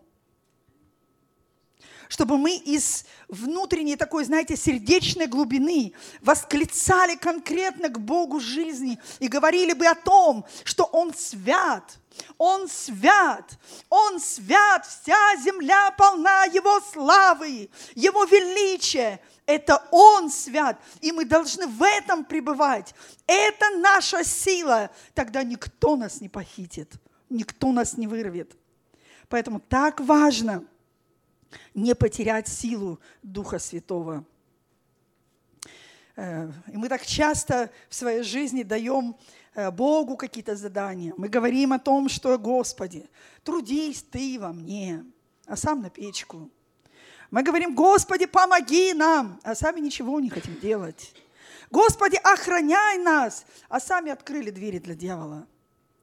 Чтобы 2.11 2.37
мы 2.37 2.57
из 2.57 3.05
внутренней 3.29 3.95
такой, 3.95 4.25
знаете, 4.25 4.57
сердечной 4.57 5.27
глубины 5.27 5.93
восклицали 6.21 7.15
конкретно 7.15 7.87
к 7.87 8.01
Богу 8.01 8.41
жизни 8.41 8.99
и 9.19 9.29
говорили 9.29 9.71
бы 9.71 9.87
о 9.87 9.95
том, 9.95 10.45
что 10.65 10.83
Он 10.83 11.13
свят, 11.13 11.97
Он 12.37 12.67
свят, 12.67 13.57
Он 13.87 14.19
свят, 14.19 14.85
вся 14.85 15.37
земля 15.37 15.91
полна 15.91 16.43
Его 16.43 16.81
славы, 16.81 17.69
Его 17.95 18.25
величия. 18.25 19.21
Это 19.51 19.85
Он 19.91 20.29
свят, 20.29 20.81
и 21.01 21.11
мы 21.11 21.25
должны 21.25 21.67
в 21.67 21.83
этом 21.83 22.23
пребывать. 22.23 22.95
Это 23.27 23.69
наша 23.79 24.23
сила. 24.23 24.89
Тогда 25.13 25.43
никто 25.43 25.97
нас 25.97 26.21
не 26.21 26.29
похитит, 26.29 26.93
никто 27.29 27.73
нас 27.73 27.97
не 27.97 28.07
вырвет. 28.07 28.55
Поэтому 29.27 29.59
так 29.59 29.99
важно 29.99 30.63
не 31.73 31.93
потерять 31.95 32.47
силу 32.47 32.97
Духа 33.21 33.59
Святого. 33.59 34.23
Э, 36.15 36.49
и 36.71 36.77
мы 36.77 36.87
так 36.87 37.05
часто 37.05 37.71
в 37.89 37.95
своей 37.95 38.23
жизни 38.23 38.63
даем 38.63 39.17
э, 39.53 39.69
Богу 39.69 40.15
какие-то 40.15 40.55
задания. 40.55 41.13
Мы 41.17 41.27
говорим 41.27 41.73
о 41.73 41.79
том, 41.79 42.07
что, 42.07 42.37
Господи, 42.37 43.09
трудись 43.43 44.01
Ты 44.01 44.37
во 44.39 44.53
мне, 44.53 45.03
а 45.45 45.57
сам 45.57 45.81
на 45.81 45.89
печку– 45.89 46.49
мы 47.31 47.43
говорим, 47.43 47.73
Господи, 47.73 48.25
помоги 48.25 48.93
нам, 48.93 49.39
а 49.43 49.55
сами 49.55 49.79
ничего 49.79 50.19
не 50.19 50.29
хотим 50.29 50.59
делать. 50.59 51.13
Господи, 51.69 52.19
охраняй 52.21 52.97
нас, 52.97 53.45
а 53.69 53.79
сами 53.79 54.11
открыли 54.11 54.51
двери 54.51 54.79
для 54.79 54.93
дьявола. 54.95 55.47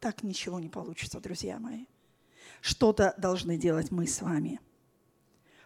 Так 0.01 0.23
ничего 0.23 0.59
не 0.59 0.69
получится, 0.69 1.21
друзья 1.21 1.59
мои. 1.59 1.85
Что-то 2.63 3.15
должны 3.19 3.59
делать 3.59 3.91
мы 3.91 4.07
с 4.07 4.23
вами. 4.23 4.59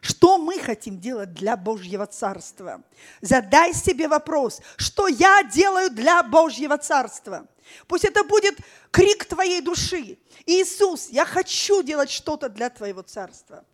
Что 0.01 0.37
мы 0.37 0.59
хотим 0.59 0.99
делать 0.99 1.33
для 1.33 1.57
Божьего 1.57 2.07
Царства? 2.07 2.83
Задай 3.21 3.73
себе 3.73 4.09
вопрос, 4.09 4.61
что 4.77 5.07
я 5.07 5.45
делаю 5.45 5.91
для 5.91 6.25
Божьего 6.25 6.77
Царства? 6.77 7.47
Пусть 7.87 8.05
это 8.05 8.25
будет 8.25 8.59
крик 8.91 9.25
твоей 9.27 9.61
души. 9.61 10.19
Иисус, 10.45 11.09
я 11.11 11.25
хочу 11.25 11.85
делать 11.85 12.11
что-то 12.11 12.49
для 12.49 12.69
Твоего 12.69 13.03
Царства. 13.03 13.65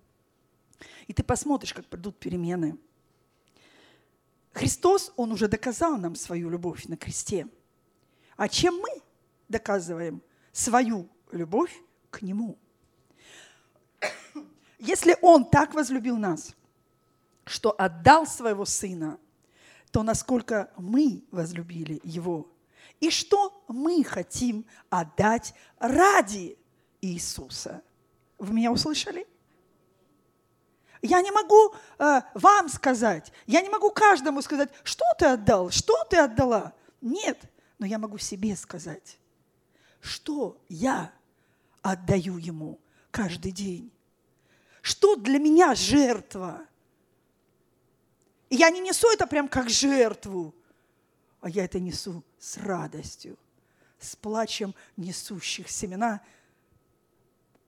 И 1.08 1.14
ты 1.14 1.24
посмотришь, 1.24 1.74
как 1.74 1.86
придут 1.86 2.18
перемены. 2.18 2.78
Христос, 4.52 5.12
Он 5.16 5.32
уже 5.32 5.48
доказал 5.48 5.96
нам 5.96 6.14
свою 6.14 6.50
любовь 6.50 6.84
на 6.84 6.96
кресте. 6.96 7.48
А 8.36 8.48
чем 8.48 8.76
мы 8.76 9.02
доказываем 9.48 10.22
свою 10.52 11.08
любовь 11.32 11.74
к 12.10 12.22
Нему? 12.22 12.58
Если 14.78 15.16
Он 15.22 15.44
так 15.44 15.74
возлюбил 15.74 16.16
нас, 16.18 16.54
что 17.46 17.74
отдал 17.76 18.26
своего 18.26 18.64
Сына, 18.64 19.18
то 19.90 20.02
насколько 20.02 20.70
мы 20.76 21.24
возлюбили 21.30 22.00
Его, 22.04 22.52
и 23.00 23.10
что 23.10 23.64
мы 23.68 24.04
хотим 24.04 24.66
отдать 24.90 25.54
ради 25.78 26.58
Иисуса. 27.00 27.82
Вы 28.38 28.54
меня 28.54 28.72
услышали? 28.72 29.26
Я 31.02 31.22
не 31.22 31.30
могу 31.30 31.74
э, 31.98 32.22
вам 32.34 32.68
сказать, 32.68 33.32
я 33.46 33.62
не 33.62 33.68
могу 33.68 33.90
каждому 33.90 34.42
сказать, 34.42 34.70
что 34.82 35.04
ты 35.18 35.26
отдал, 35.26 35.70
что 35.70 36.04
ты 36.04 36.16
отдала. 36.16 36.74
Нет, 37.00 37.40
но 37.78 37.86
я 37.86 37.98
могу 37.98 38.18
себе 38.18 38.56
сказать, 38.56 39.18
что 40.00 40.60
я 40.68 41.12
отдаю 41.82 42.38
ему 42.38 42.80
каждый 43.10 43.52
день. 43.52 43.92
Что 44.82 45.14
для 45.14 45.38
меня 45.38 45.74
жертва? 45.74 46.66
И 48.48 48.56
я 48.56 48.70
не 48.70 48.80
несу 48.80 49.08
это 49.12 49.26
прям 49.26 49.48
как 49.48 49.68
жертву, 49.68 50.54
а 51.40 51.48
я 51.48 51.64
это 51.64 51.78
несу 51.78 52.24
с 52.38 52.56
радостью, 52.56 53.38
с 54.00 54.16
плачем 54.16 54.74
несущих 54.96 55.70
семена, 55.70 56.22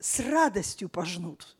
с 0.01 0.19
радостью 0.19 0.89
пожнут 0.89 1.57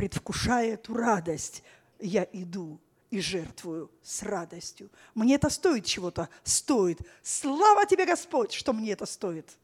предвкушая 0.00 0.72
эту 0.72 0.94
радость, 0.94 1.62
я 1.98 2.26
иду 2.32 2.80
и 3.10 3.20
жертвую 3.20 3.90
с 4.02 4.22
радостью. 4.22 4.88
Мне 5.14 5.34
это 5.34 5.50
стоит 5.50 5.84
чего-то? 5.84 6.30
Стоит. 6.42 7.02
Слава 7.22 7.84
тебе, 7.84 8.06
Господь, 8.06 8.54
что 8.54 8.72
мне 8.72 8.92
это 8.92 9.04
стоит. 9.04 9.58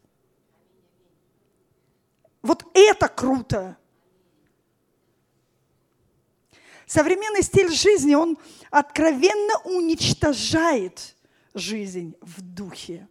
Вот 2.42 2.66
это 2.74 3.08
круто. 3.08 3.78
Современный 6.84 7.42
стиль 7.42 7.72
жизни, 7.72 8.14
он 8.14 8.36
откровенно 8.70 9.58
уничтожает 9.64 11.16
жизнь 11.54 12.14
в 12.20 12.42
духе. 12.42 13.08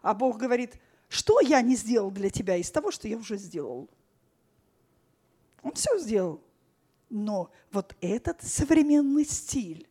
А 0.00 0.14
Бог 0.14 0.38
говорит, 0.38 0.76
что 1.10 1.40
я 1.40 1.60
не 1.60 1.76
сделал 1.76 2.10
для 2.10 2.30
тебя 2.30 2.56
из 2.56 2.70
того, 2.70 2.90
что 2.90 3.06
я 3.06 3.18
уже 3.18 3.36
сделал? 3.36 3.90
Он 5.62 5.72
все 5.72 5.98
сделал. 5.98 6.40
Но 7.08 7.50
вот 7.70 7.94
этот 8.00 8.42
современный 8.42 9.24
стиль, 9.24 9.88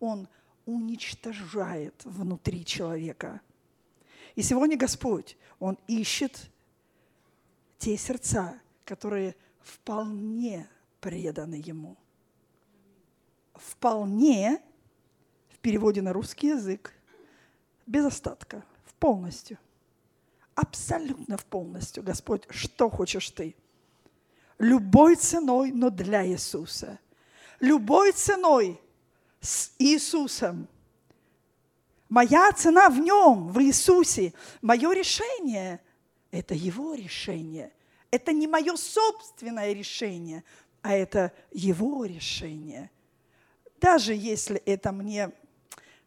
он 0.00 0.28
уничтожает 0.66 1.94
внутри 2.04 2.64
человека. 2.64 3.40
И 4.34 4.42
сегодня 4.42 4.76
Господь, 4.76 5.36
Он 5.58 5.78
ищет 5.86 6.50
те 7.78 7.96
сердца, 7.96 8.60
которые 8.84 9.34
вполне 9.60 10.68
преданы 11.00 11.62
Ему. 11.64 11.96
Вполне, 13.54 14.62
в 15.48 15.58
переводе 15.58 16.02
на 16.02 16.12
русский 16.12 16.48
язык, 16.48 16.92
без 17.86 18.04
остатка, 18.04 18.64
в 18.84 18.94
полностью. 18.94 19.58
Абсолютно 20.54 21.36
в 21.36 21.44
полностью. 21.46 22.02
Господь, 22.02 22.44
что 22.50 22.90
хочешь 22.90 23.30
ты? 23.30 23.56
Любой 24.58 25.16
ценой, 25.16 25.70
но 25.72 25.90
для 25.90 26.26
Иисуса. 26.26 26.98
Любой 27.60 28.12
ценой 28.12 28.80
с 29.40 29.72
Иисусом. 29.78 30.68
Моя 32.08 32.50
цена 32.52 32.88
в 32.88 32.98
Нем, 32.98 33.48
в 33.48 33.60
Иисусе. 33.62 34.32
Мое 34.62 34.92
решение– 34.92 35.80
это 36.30 36.54
Его 36.54 36.94
решение. 36.94 37.72
Это 38.10 38.32
не 38.32 38.46
мое 38.46 38.76
собственное 38.76 39.72
решение, 39.72 40.42
а 40.82 40.94
это 40.94 41.32
Его 41.52 42.04
решение. 42.04 42.90
Даже 43.80 44.14
если 44.14 44.56
это 44.64 44.92
мне 44.92 45.30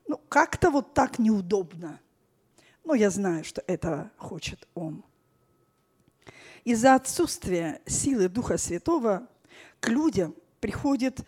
ну, 0.08 0.20
как-то 0.28 0.72
вот 0.72 0.94
так 0.94 1.20
неудобно. 1.20 2.00
Но 2.84 2.96
я 2.96 3.10
знаю, 3.10 3.44
что 3.44 3.64
это 3.68 4.12
хочет 4.18 4.68
Он. 4.74 5.04
Из-за 6.64 6.96
отсутствия 6.96 7.82
силы 7.86 8.30
Духа 8.30 8.58
Святого 8.58 9.28
к 9.80 9.90
людям 9.90 10.36
приходит 10.60 11.22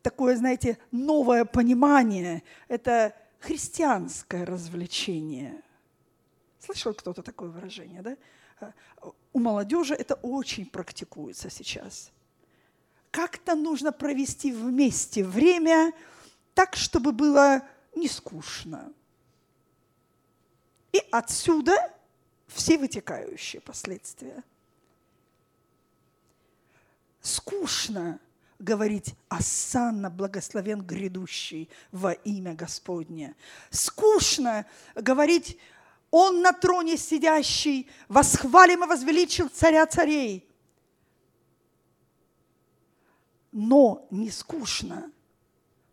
такое, 0.00 0.36
знаете, 0.36 0.78
новое 0.90 1.44
понимание. 1.44 2.42
Это 2.68 3.14
христианское 3.38 4.44
развлечение. 4.44 5.62
Слышал 6.58 6.94
кто-то 6.94 7.22
такое 7.22 7.50
выражение, 7.50 8.02
да? 8.02 8.16
У 9.32 9.40
молодежи 9.40 9.94
это 9.94 10.14
очень 10.14 10.66
практикуется 10.66 11.50
сейчас. 11.50 12.10
Как-то 13.10 13.54
нужно 13.54 13.92
провести 13.92 14.52
вместе 14.52 15.24
время 15.24 15.92
так, 16.54 16.76
чтобы 16.76 17.12
было 17.12 17.62
не 17.94 18.08
скучно. 18.08 18.92
И 20.92 21.02
отсюда 21.10 21.92
все 22.46 22.78
вытекающие 22.78 23.60
последствия. 23.60 24.42
Скучно 27.22 28.20
говорить 28.58 29.14
«Асанна, 29.28 30.10
благословен 30.10 30.82
грядущий 30.82 31.70
во 31.92 32.12
имя 32.12 32.54
Господне». 32.54 33.34
Скучно 33.70 34.66
говорить 34.94 35.58
«Он 36.10 36.42
на 36.42 36.52
троне 36.52 36.96
сидящий, 36.96 37.88
восхвалим 38.08 38.84
и 38.84 38.86
возвеличил 38.86 39.48
царя 39.48 39.86
царей». 39.86 40.48
Но 43.52 44.06
не 44.10 44.30
скучно 44.30 45.12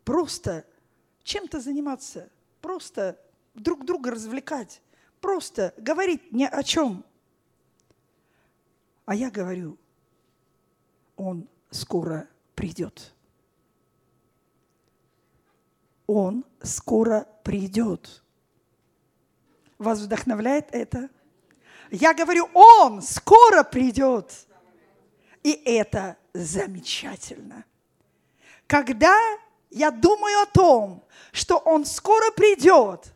просто 0.06 0.66
чем-то 1.24 1.60
заниматься, 1.60 2.30
просто 2.62 3.20
друг 3.54 3.86
друга 3.86 4.12
развлекать, 4.12 4.82
просто 5.22 5.74
говорить 5.78 6.32
ни 6.32 6.46
о 6.46 6.64
чем. 6.64 7.06
А 9.06 9.14
я 9.14 9.30
говорю, 9.30 9.78
он 11.20 11.50
скоро 11.70 12.30
придет. 12.56 13.14
Он 16.08 16.46
скоро 16.64 17.28
придет. 17.44 18.24
Вас 19.78 20.00
вдохновляет 20.00 20.70
это? 20.72 21.10
Я 21.92 22.14
говорю, 22.14 22.50
Он 22.54 23.02
скоро 23.02 23.64
придет. 23.64 24.48
И 25.44 25.52
это 25.52 26.18
замечательно. 26.34 27.66
Когда 28.66 29.16
я 29.70 29.92
думаю 29.92 30.44
о 30.44 30.46
том, 30.46 31.04
что 31.34 31.58
Он 31.58 31.86
скоро 31.86 32.32
придет, 32.32 33.14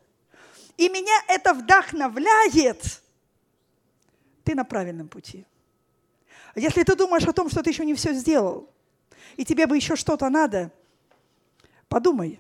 и 0.75 0.89
меня 0.89 1.23
это 1.29 1.53
вдохновляет, 1.53 3.01
ты 4.43 4.55
на 4.55 4.65
правильном 4.65 5.07
пути. 5.07 5.45
Если 6.55 6.83
ты 6.83 6.95
думаешь 6.95 7.25
о 7.25 7.33
том, 7.33 7.49
что 7.49 7.63
ты 7.63 7.71
еще 7.71 7.85
не 7.85 7.95
все 7.95 8.13
сделал, 8.13 8.69
и 9.37 9.45
тебе 9.45 9.65
бы 9.65 9.75
еще 9.75 9.95
что-то 9.95 10.29
надо, 10.29 10.71
подумай, 11.87 12.39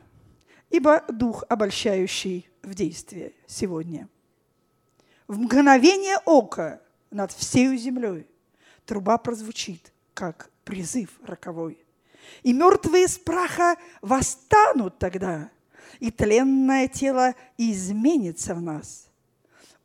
ибо 0.69 1.03
Дух, 1.07 1.43
обольщающий 1.49 2.47
в 2.61 2.73
действии 2.73 3.35
сегодня. 3.47 4.07
В 5.27 5.39
мгновение 5.39 6.17
ока 6.25 6.81
над 7.09 7.31
всею 7.31 7.77
землей 7.77 8.27
труба 8.85 9.17
прозвучит, 9.17 9.91
как 10.13 10.49
призыв 10.63 11.09
роковой. 11.23 11.77
И 12.43 12.53
мертвые 12.53 13.07
с 13.07 13.17
праха 13.17 13.77
восстанут 14.01 14.99
тогда, 14.99 15.49
и 15.99 16.11
тленное 16.11 16.87
тело 16.87 17.33
изменится 17.57 18.55
в 18.55 18.61
нас. 18.61 19.07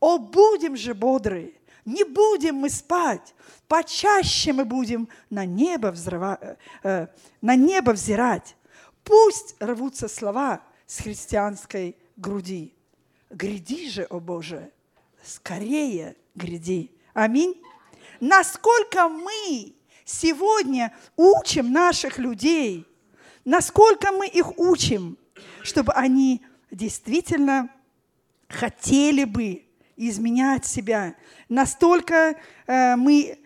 О, 0.00 0.18
будем 0.18 0.76
же 0.76 0.94
бодры, 0.94 1.54
не 1.84 2.04
будем 2.04 2.56
мы 2.56 2.70
спать, 2.70 3.34
почаще 3.68 4.52
мы 4.52 4.64
будем 4.64 5.08
на 5.30 5.44
небо, 5.44 5.88
взрыва, 5.88 6.38
э, 6.40 6.56
э, 6.82 7.06
на 7.40 7.54
небо 7.54 7.92
взирать. 7.92 8.56
Пусть 9.04 9.54
рвутся 9.60 10.08
слова 10.08 10.62
с 10.86 11.00
христианской 11.00 11.96
груди. 12.16 12.74
Гряди 13.30 13.90
же, 13.90 14.04
о 14.04 14.20
Боже, 14.20 14.72
скорее 15.22 16.16
гряди. 16.34 16.90
Аминь. 17.12 17.62
Насколько 18.20 19.08
мы 19.08 19.74
сегодня 20.04 20.94
учим 21.16 21.72
наших 21.72 22.18
людей, 22.18 22.86
насколько 23.44 24.12
мы 24.12 24.26
их 24.26 24.58
учим, 24.58 25.18
чтобы 25.62 25.92
они 25.92 26.42
действительно 26.70 27.70
хотели 28.48 29.24
бы 29.24 29.64
изменять 29.96 30.64
себя. 30.64 31.14
Настолько 31.48 32.36
э, 32.66 32.96
мы 32.96 33.38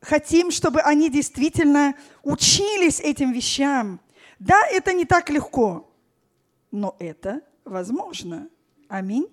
хотим, 0.00 0.50
чтобы 0.50 0.80
они 0.80 1.10
действительно 1.10 1.94
учились 2.22 3.00
этим 3.00 3.32
вещам. 3.32 4.00
Да, 4.38 4.66
это 4.68 4.92
не 4.92 5.04
так 5.04 5.30
легко, 5.30 5.90
но 6.70 6.96
это 6.98 7.42
возможно. 7.64 8.48
Аминь. 8.88 9.28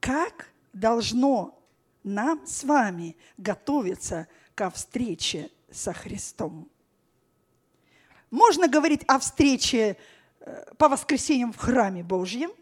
Как 0.00 0.48
должно 0.72 1.58
нам 2.04 2.46
с 2.46 2.64
вами 2.64 3.16
готовиться 3.36 4.28
ко 4.54 4.70
встрече 4.70 5.50
со 5.70 5.92
Христом? 5.92 6.68
Можно 8.30 8.68
говорить 8.68 9.02
о 9.06 9.18
встрече 9.18 9.96
э, 10.40 10.74
по 10.78 10.88
воскресеньям 10.88 11.52
в 11.52 11.56
храме 11.56 12.02
Божьем– 12.02 12.50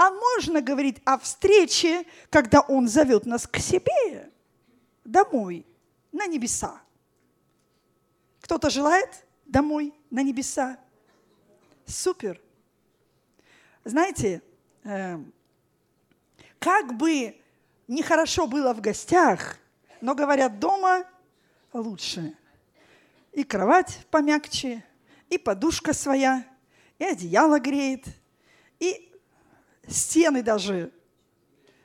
а 0.00 0.10
можно 0.12 0.62
говорить 0.62 0.96
о 1.04 1.18
встрече, 1.18 2.06
когда 2.30 2.62
Он 2.62 2.88
зовет 2.88 3.26
нас 3.26 3.46
к 3.46 3.58
себе, 3.58 4.30
домой, 5.04 5.66
на 6.12 6.26
небеса. 6.26 6.80
Кто-то 8.40 8.70
желает 8.70 9.26
домой, 9.46 9.94
на 10.10 10.22
небеса? 10.22 10.78
Супер. 11.86 12.40
Знаете, 13.84 14.42
э, 14.84 15.18
как 16.58 16.96
бы 16.96 17.40
нехорошо 17.88 18.46
было 18.46 18.72
в 18.74 18.80
гостях, 18.80 19.56
но 20.00 20.14
говорят, 20.14 20.58
дома 20.58 21.04
лучше. 21.72 22.36
И 23.32 23.44
кровать 23.44 24.06
помягче, 24.10 24.84
и 25.28 25.38
подушка 25.38 25.92
своя, 25.92 26.44
и 26.98 27.04
одеяло 27.04 27.58
греет, 27.60 28.04
и 28.78 29.12
стены 29.86 30.42
даже 30.42 30.92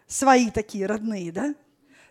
свои 0.07 0.49
такие 0.49 0.85
родные, 0.85 1.31
да? 1.31 1.55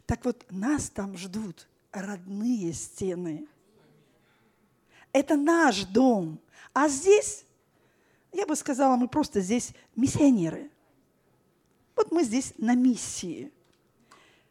Так 0.06 0.24
вот, 0.24 0.44
нас 0.50 0.90
там 0.90 1.16
ждут 1.16 1.66
родные 2.02 2.72
стены. 2.72 3.46
Это 5.12 5.36
наш 5.36 5.84
дом. 5.84 6.40
А 6.72 6.88
здесь, 6.88 7.44
я 8.32 8.46
бы 8.46 8.56
сказала, 8.56 8.96
мы 8.96 9.08
просто 9.08 9.40
здесь 9.40 9.72
миссионеры. 9.94 10.70
Вот 11.94 12.10
мы 12.10 12.24
здесь 12.24 12.54
на 12.58 12.74
миссии. 12.74 13.52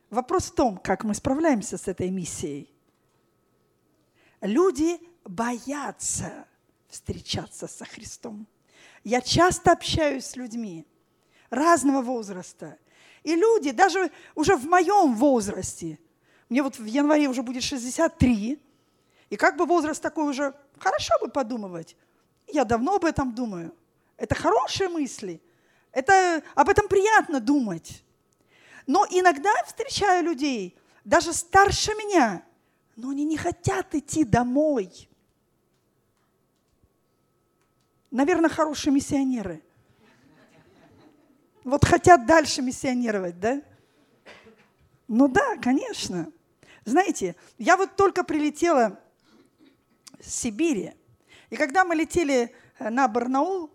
Вопрос 0.10 0.46
в 0.46 0.56
том, 0.56 0.78
как 0.78 1.04
мы 1.04 1.14
справляемся 1.14 1.78
с 1.78 1.88
этой 1.88 2.10
миссией. 2.10 2.70
Люди 4.42 5.00
боятся 5.26 6.48
встречаться 6.88 7.68
со 7.68 7.86
Христом. 7.86 8.48
Я 9.04 9.22
часто 9.22 9.72
общаюсь 9.72 10.26
с 10.26 10.36
людьми– 10.36 10.86
разного 11.54 12.02
возраста. 12.02 12.78
И 13.24 13.36
люди, 13.36 13.72
даже 13.72 14.12
уже 14.36 14.56
в 14.56 14.66
моем 14.66 15.16
возрасте, 15.16 16.00
мне 16.54 16.62
вот 16.62 16.78
в 16.78 16.86
январе 16.86 17.28
уже 17.28 17.42
будет 17.42 17.64
63, 17.64 18.62
и 19.32 19.36
как 19.36 19.58
бы 19.58 19.66
возраст 19.66 20.00
такой 20.00 20.30
уже, 20.30 20.54
хорошо 20.78 21.16
бы 21.20 21.28
подумывать. 21.28 21.98
Я 22.46 22.64
давно 22.64 22.98
об 22.98 23.06
этом 23.06 23.34
думаю. 23.34 23.76
Это 24.18 24.36
хорошие 24.36 24.88
мысли. 24.88 25.42
Это, 25.92 26.44
об 26.54 26.70
этом 26.70 26.88
приятно 26.88 27.40
думать. 27.40 28.04
Но 28.86 29.04
иногда 29.10 29.52
встречаю 29.66 30.26
людей, 30.26 30.78
даже 31.04 31.34
старше 31.34 31.96
меня, 31.96 32.46
но 32.96 33.10
они 33.10 33.26
не 33.26 33.36
хотят 33.36 33.96
идти 33.96 34.24
домой. 34.24 35.10
Наверное, 38.12 38.52
хорошие 38.52 38.94
миссионеры. 38.94 39.64
Вот 41.64 41.84
хотят 41.84 42.28
дальше 42.28 42.62
миссионировать, 42.62 43.40
да? 43.40 43.60
Ну 45.08 45.28
да, 45.28 45.58
конечно. 45.58 46.32
Знаете, 46.86 47.36
я 47.58 47.78
вот 47.78 47.96
только 47.96 48.24
прилетела 48.24 49.00
с 50.20 50.34
Сибири, 50.34 50.94
и 51.50 51.56
когда 51.56 51.86
мы 51.86 51.96
летели 51.96 52.54
э, 52.80 52.90
на 52.90 53.08
Барнаул, 53.08 53.70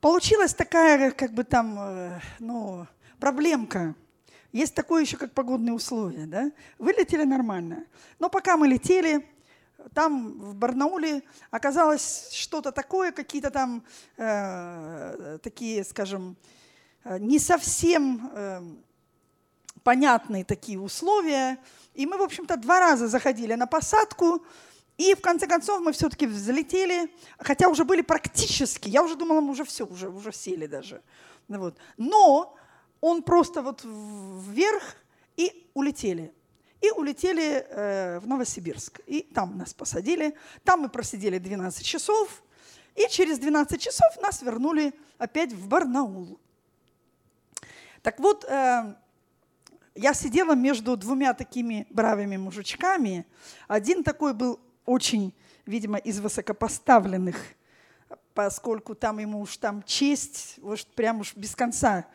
получилась 0.00 0.54
такая, 0.54 1.10
как 1.10 1.32
бы 1.32 1.44
там, 1.44 1.78
э, 1.78 2.20
ну, 2.38 2.86
проблемка. 3.18 3.94
Есть 4.52 4.74
такое 4.74 5.02
еще, 5.02 5.16
как 5.16 5.32
погодные 5.32 5.74
условия, 5.74 6.26
да? 6.26 6.50
Вылетели 6.78 7.24
нормально. 7.24 7.84
Но 8.18 8.30
пока 8.30 8.56
мы 8.56 8.68
летели, 8.68 9.28
там 9.92 10.38
в 10.38 10.54
Барнауле 10.54 11.22
оказалось 11.50 12.30
что-то 12.32 12.72
такое, 12.72 13.12
какие-то 13.12 13.50
там 13.50 13.84
э, 14.16 15.38
такие, 15.42 15.84
скажем, 15.84 16.36
э, 17.04 17.18
не 17.18 17.38
совсем 17.38 18.30
э, 18.32 18.62
понятные 19.86 20.44
такие 20.44 20.80
условия. 20.80 21.58
И 21.94 22.06
мы, 22.06 22.16
в 22.18 22.22
общем-то, 22.22 22.56
два 22.56 22.80
раза 22.80 23.06
заходили 23.06 23.54
на 23.54 23.68
посадку, 23.68 24.44
и 24.98 25.14
в 25.14 25.20
конце 25.20 25.46
концов 25.46 25.80
мы 25.80 25.92
все-таки 25.92 26.26
взлетели, 26.26 27.08
хотя 27.38 27.68
уже 27.68 27.84
были 27.84 28.02
практически, 28.02 28.88
я 28.88 29.04
уже 29.04 29.14
думала, 29.14 29.40
мы 29.40 29.52
уже 29.52 29.64
все, 29.64 29.86
уже, 29.86 30.08
уже 30.08 30.32
сели 30.32 30.66
даже. 30.66 31.02
Вот. 31.46 31.78
Но 31.96 32.56
он 33.00 33.22
просто 33.22 33.62
вот 33.62 33.82
вверх 33.84 34.96
и 35.36 35.70
улетели. 35.72 36.34
И 36.80 36.90
улетели 36.90 37.64
э, 37.68 38.18
в 38.18 38.26
Новосибирск. 38.26 39.00
И 39.06 39.20
там 39.20 39.56
нас 39.56 39.72
посадили. 39.72 40.34
Там 40.64 40.80
мы 40.80 40.88
просидели 40.88 41.38
12 41.38 41.86
часов. 41.86 42.42
И 42.96 43.06
через 43.08 43.38
12 43.38 43.80
часов 43.80 44.20
нас 44.20 44.42
вернули 44.42 44.92
опять 45.16 45.52
в 45.52 45.68
Барнаул. 45.68 46.40
Так 48.02 48.18
вот, 48.18 48.44
э, 48.44 48.96
я 49.96 50.14
сидела 50.14 50.54
между 50.54 50.96
двумя 50.96 51.34
такими 51.34 51.86
бравыми 51.90 52.36
мужичками. 52.36 53.26
Один 53.68 54.04
такой 54.04 54.34
был 54.34 54.60
очень, 54.84 55.34
видимо, 55.64 55.98
из 55.98 56.20
высокопоставленных, 56.20 57.36
поскольку 58.34 58.94
там 58.94 59.18
ему 59.18 59.40
уж 59.40 59.56
там 59.56 59.82
честь, 59.82 60.56
вот 60.58 60.86
прям 60.94 61.20
уж 61.20 61.34
без 61.34 61.56
конца 61.56 62.06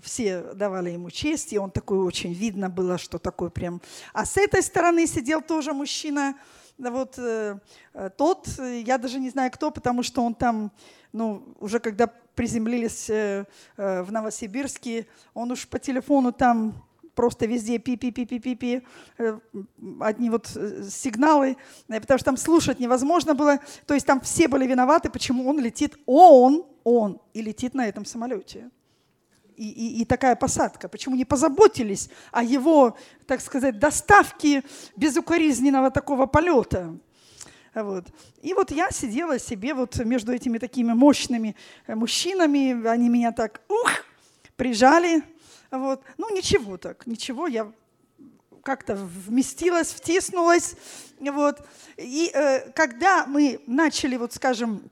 все 0.00 0.54
давали 0.54 0.90
ему 0.90 1.10
честь, 1.10 1.52
и 1.52 1.58
он 1.58 1.70
такой 1.70 1.98
очень 1.98 2.32
видно 2.32 2.70
было, 2.70 2.98
что 2.98 3.18
такой 3.18 3.50
прям. 3.50 3.80
А 4.12 4.24
с 4.24 4.36
этой 4.36 4.62
стороны 4.62 5.06
сидел 5.06 5.42
тоже 5.42 5.72
мужчина, 5.72 6.36
вот 6.78 7.18
э, 7.18 7.58
тот, 8.16 8.48
я 8.58 8.96
даже 8.96 9.18
не 9.18 9.28
знаю 9.30 9.50
кто, 9.50 9.70
потому 9.70 10.02
что 10.02 10.22
он 10.22 10.34
там, 10.34 10.72
ну, 11.12 11.54
уже 11.58 11.78
когда 11.80 12.06
приземлились 12.06 13.10
э, 13.10 13.44
э, 13.76 14.02
в 14.02 14.10
Новосибирске, 14.10 15.06
он 15.34 15.50
уж 15.50 15.68
по 15.68 15.78
телефону 15.78 16.32
там 16.32 16.82
просто 17.20 17.44
везде 17.44 17.78
пи-пи-пи-пи-пи-пи, 17.78 18.82
э, 19.18 19.38
одни 20.00 20.30
вот 20.30 20.50
э, 20.56 20.84
сигналы, 20.88 21.58
э, 21.88 22.00
потому 22.00 22.16
что 22.16 22.24
там 22.24 22.38
слушать 22.38 22.80
невозможно 22.80 23.34
было. 23.34 23.58
То 23.84 23.92
есть 23.92 24.06
там 24.06 24.22
все 24.22 24.48
были 24.48 24.66
виноваты, 24.66 25.10
почему 25.10 25.46
он 25.46 25.60
летит, 25.60 25.98
он, 26.06 26.64
он, 26.82 27.20
и 27.34 27.42
летит 27.42 27.74
на 27.74 27.86
этом 27.86 28.06
самолете. 28.06 28.70
И, 29.54 29.68
и, 29.68 30.00
и 30.00 30.04
такая 30.06 30.34
посадка. 30.34 30.88
Почему 30.88 31.14
не 31.14 31.26
позаботились 31.26 32.08
о 32.32 32.42
его, 32.42 32.96
так 33.26 33.42
сказать, 33.42 33.78
доставке 33.78 34.62
безукоризненного 34.96 35.90
такого 35.90 36.24
полета? 36.24 36.96
Вот. 37.74 38.06
И 38.40 38.54
вот 38.54 38.70
я 38.70 38.90
сидела 38.90 39.38
себе 39.38 39.74
вот 39.74 40.02
между 40.06 40.32
этими 40.32 40.56
такими 40.56 40.94
мощными 40.94 41.54
мужчинами, 41.86 42.88
они 42.88 43.10
меня 43.10 43.32
так, 43.32 43.60
ух, 43.68 43.90
прижали, 44.56 45.22
вот. 45.70 46.02
Ну, 46.18 46.34
ничего 46.34 46.76
так, 46.76 47.06
ничего, 47.06 47.46
я 47.46 47.72
как-то 48.62 48.94
вместилась, 48.94 49.92
втиснулась. 49.92 50.74
Вот. 51.18 51.66
И 51.96 52.30
э, 52.32 52.70
когда 52.72 53.26
мы 53.26 53.60
начали, 53.66 54.16
вот 54.16 54.32
скажем, 54.32 54.90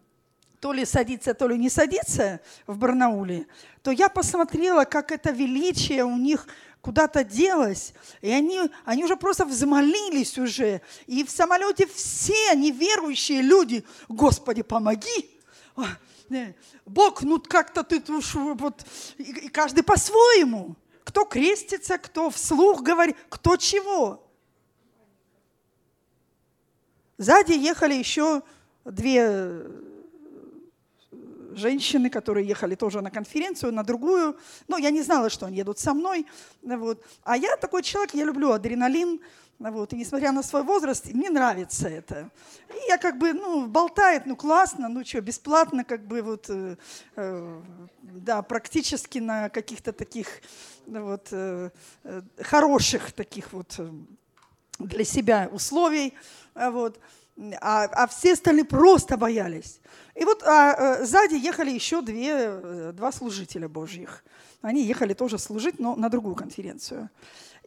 то 0.60 0.72
ли 0.72 0.84
садиться, 0.84 1.34
то 1.34 1.46
ли 1.46 1.56
не 1.56 1.70
садиться 1.70 2.40
в 2.66 2.78
Барнауле, 2.78 3.46
то 3.82 3.90
я 3.90 4.08
посмотрела, 4.08 4.84
как 4.84 5.12
это 5.12 5.30
величие 5.30 6.04
у 6.04 6.16
них 6.16 6.46
куда-то 6.80 7.24
делось. 7.24 7.92
И 8.20 8.30
они, 8.30 8.60
они 8.84 9.04
уже 9.04 9.16
просто 9.16 9.44
взмолились 9.44 10.38
уже. 10.38 10.80
И 11.06 11.24
в 11.24 11.30
самолете 11.30 11.86
все 11.86 12.54
неверующие 12.54 13.42
люди, 13.42 13.84
Господи, 14.08 14.62
помоги. 14.62 15.30
Бог, 16.84 17.22
ну 17.22 17.40
как-то 17.40 17.82
ты 17.82 18.02
уж 18.12 18.34
вот, 18.34 18.84
и 19.18 19.48
каждый 19.48 19.82
по-своему. 19.82 20.76
Кто 21.04 21.24
крестится, 21.24 21.96
кто 21.96 22.28
вслух 22.28 22.82
говорит, 22.82 23.16
кто 23.28 23.56
чего. 23.56 24.28
Сзади 27.16 27.52
ехали 27.52 27.94
еще 27.94 28.42
две 28.84 29.62
женщины, 31.58 32.10
которые 32.10 32.46
ехали 32.46 32.74
тоже 32.74 33.00
на 33.00 33.10
конференцию, 33.10 33.72
на 33.72 33.82
другую. 33.82 34.38
Но 34.68 34.78
я 34.78 34.90
не 34.90 35.02
знала, 35.02 35.28
что 35.28 35.46
они 35.46 35.56
едут 35.56 35.78
со 35.78 35.92
мной. 35.94 36.26
Вот. 36.62 37.04
А 37.24 37.36
я 37.36 37.56
такой 37.56 37.82
человек, 37.82 38.14
я 38.14 38.24
люблю 38.24 38.52
адреналин. 38.52 39.20
Вот. 39.58 39.92
И 39.92 39.96
несмотря 39.96 40.30
на 40.30 40.42
свой 40.42 40.62
возраст, 40.62 41.12
мне 41.12 41.30
нравится 41.30 41.88
это. 41.88 42.30
И 42.70 42.88
я 42.88 42.96
как 42.96 43.18
бы, 43.18 43.32
ну, 43.32 43.66
болтает, 43.66 44.24
ну, 44.24 44.36
классно, 44.36 44.88
ну, 44.88 45.04
что, 45.04 45.20
бесплатно, 45.20 45.84
как 45.84 46.06
бы, 46.06 46.22
вот, 46.22 46.46
э, 46.48 46.76
э, 47.16 47.62
да, 48.02 48.42
практически 48.42 49.18
на 49.18 49.48
каких-то 49.48 49.92
таких, 49.92 50.28
вот, 50.86 51.28
э, 51.32 51.70
э, 52.04 52.22
хороших 52.40 53.10
таких 53.12 53.52
вот 53.52 53.74
э, 53.78 53.90
для 54.78 55.04
себя 55.04 55.48
условий, 55.52 56.14
вот. 56.54 57.00
А, 57.60 57.84
а 57.84 58.06
все 58.08 58.32
остальные 58.32 58.64
просто 58.64 59.16
боялись. 59.16 59.80
И 60.16 60.24
вот 60.24 60.42
а, 60.42 60.72
а, 60.72 61.04
сзади 61.04 61.34
ехали 61.34 61.70
еще 61.70 62.02
две, 62.02 62.92
два 62.92 63.12
служителя 63.12 63.68
Божьих. 63.68 64.24
Они 64.60 64.84
ехали 64.84 65.14
тоже 65.14 65.38
служить, 65.38 65.78
но 65.78 65.94
на 65.94 66.08
другую 66.08 66.34
конференцию. 66.34 67.10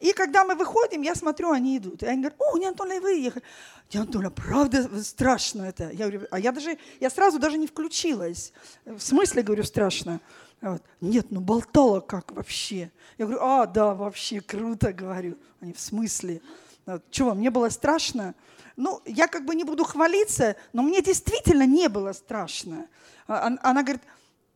И 0.01 0.13
когда 0.13 0.43
мы 0.43 0.55
выходим, 0.55 1.03
я 1.03 1.13
смотрю, 1.13 1.51
они 1.51 1.77
идут. 1.77 2.01
И 2.01 2.07
они 2.07 2.23
говорят, 2.23 2.39
о, 2.39 2.57
не 2.57 2.65
Антоля, 2.65 2.99
вы 2.99 3.19
ехали. 3.19 3.43
Я 3.91 4.01
Антоля, 4.01 4.31
правда 4.31 4.89
страшно 5.03 5.63
это? 5.63 5.91
Я 5.91 6.09
говорю, 6.09 6.27
а 6.31 6.39
я 6.39 6.51
даже, 6.51 6.77
я 6.99 7.09
сразу 7.11 7.37
даже 7.37 7.59
не 7.59 7.67
включилась. 7.67 8.51
В 8.85 8.99
смысле, 8.99 9.43
говорю, 9.43 9.63
страшно? 9.63 10.19
Вот. 10.59 10.81
Нет, 11.01 11.27
ну 11.29 11.39
болтала 11.39 11.99
как 11.99 12.31
вообще. 12.31 12.91
Я 13.19 13.25
говорю, 13.25 13.41
а, 13.41 13.67
да, 13.67 13.93
вообще 13.93 14.41
круто, 14.41 14.91
говорю. 14.91 15.37
Они, 15.59 15.73
в 15.73 15.79
смысле? 15.79 16.41
Вот. 16.87 17.03
Чего, 17.11 17.35
мне 17.35 17.51
было 17.51 17.69
страшно? 17.69 18.33
Ну, 18.75 19.01
я 19.05 19.27
как 19.27 19.45
бы 19.45 19.53
не 19.53 19.63
буду 19.63 19.83
хвалиться, 19.83 20.55
но 20.73 20.81
мне 20.81 21.03
действительно 21.03 21.67
не 21.67 21.89
было 21.89 22.13
страшно. 22.13 22.87
А, 23.27 23.55
она 23.61 23.83
говорит, 23.83 24.01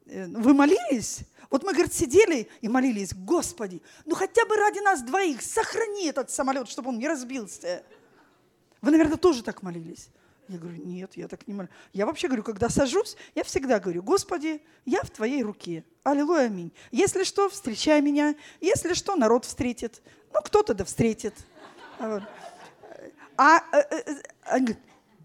«Э, 0.07 0.25
вы 0.25 0.55
молились? 0.55 1.19
Вот 1.49 1.63
мы, 1.63 1.73
говорит, 1.73 1.93
сидели 1.93 2.49
и 2.61 2.67
молились, 2.67 3.13
Господи, 3.13 3.81
ну 4.05 4.15
хотя 4.15 4.45
бы 4.45 4.55
ради 4.55 4.79
нас 4.79 5.01
двоих 5.01 5.41
сохрани 5.41 6.07
этот 6.07 6.29
самолет, 6.29 6.69
чтобы 6.69 6.89
он 6.89 6.99
не 6.99 7.07
разбился. 7.07 7.83
Вы, 8.81 8.91
наверное, 8.91 9.17
тоже 9.17 9.43
так 9.43 9.63
молились. 9.63 10.09
Я 10.47 10.59
говорю, 10.59 10.77
нет, 10.83 11.17
я 11.17 11.27
так 11.27 11.47
не 11.47 11.55
молюсь. 11.55 11.71
Я 11.91 12.05
вообще 12.05 12.27
говорю, 12.27 12.43
когда 12.43 12.69
сажусь, 12.69 13.17
я 13.33 13.43
всегда 13.43 13.79
говорю, 13.79 14.03
Господи, 14.03 14.61
я 14.85 15.01
в 15.01 15.09
Твоей 15.09 15.41
руке. 15.41 15.83
Аллилуйя, 16.03 16.45
аминь. 16.45 16.71
Если 16.91 17.23
что, 17.23 17.49
встречай 17.49 17.99
меня. 18.01 18.35
Если 18.61 18.93
что, 18.93 19.15
народ 19.15 19.45
встретит. 19.45 20.03
Ну, 20.31 20.41
кто-то 20.41 20.75
да 20.75 20.85
встретит. 20.85 21.33
А, 21.97 22.21
а, 23.37 23.57
а, 23.57 23.83
а, 24.43 24.59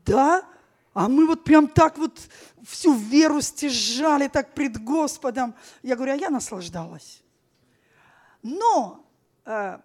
да, 0.06 0.44
а 0.92 1.08
мы 1.08 1.26
вот 1.26 1.44
прям 1.44 1.68
так 1.68 1.98
вот 1.98 2.18
всю 2.64 2.94
веру 2.94 3.40
стяжали 3.40 4.28
так 4.28 4.54
пред 4.54 4.82
Господом. 4.82 5.54
Я 5.82 5.94
говорю, 5.94 6.12
а 6.12 6.16
я 6.16 6.30
наслаждалась. 6.30 7.22
Но 8.42 9.06
э, 9.44 9.78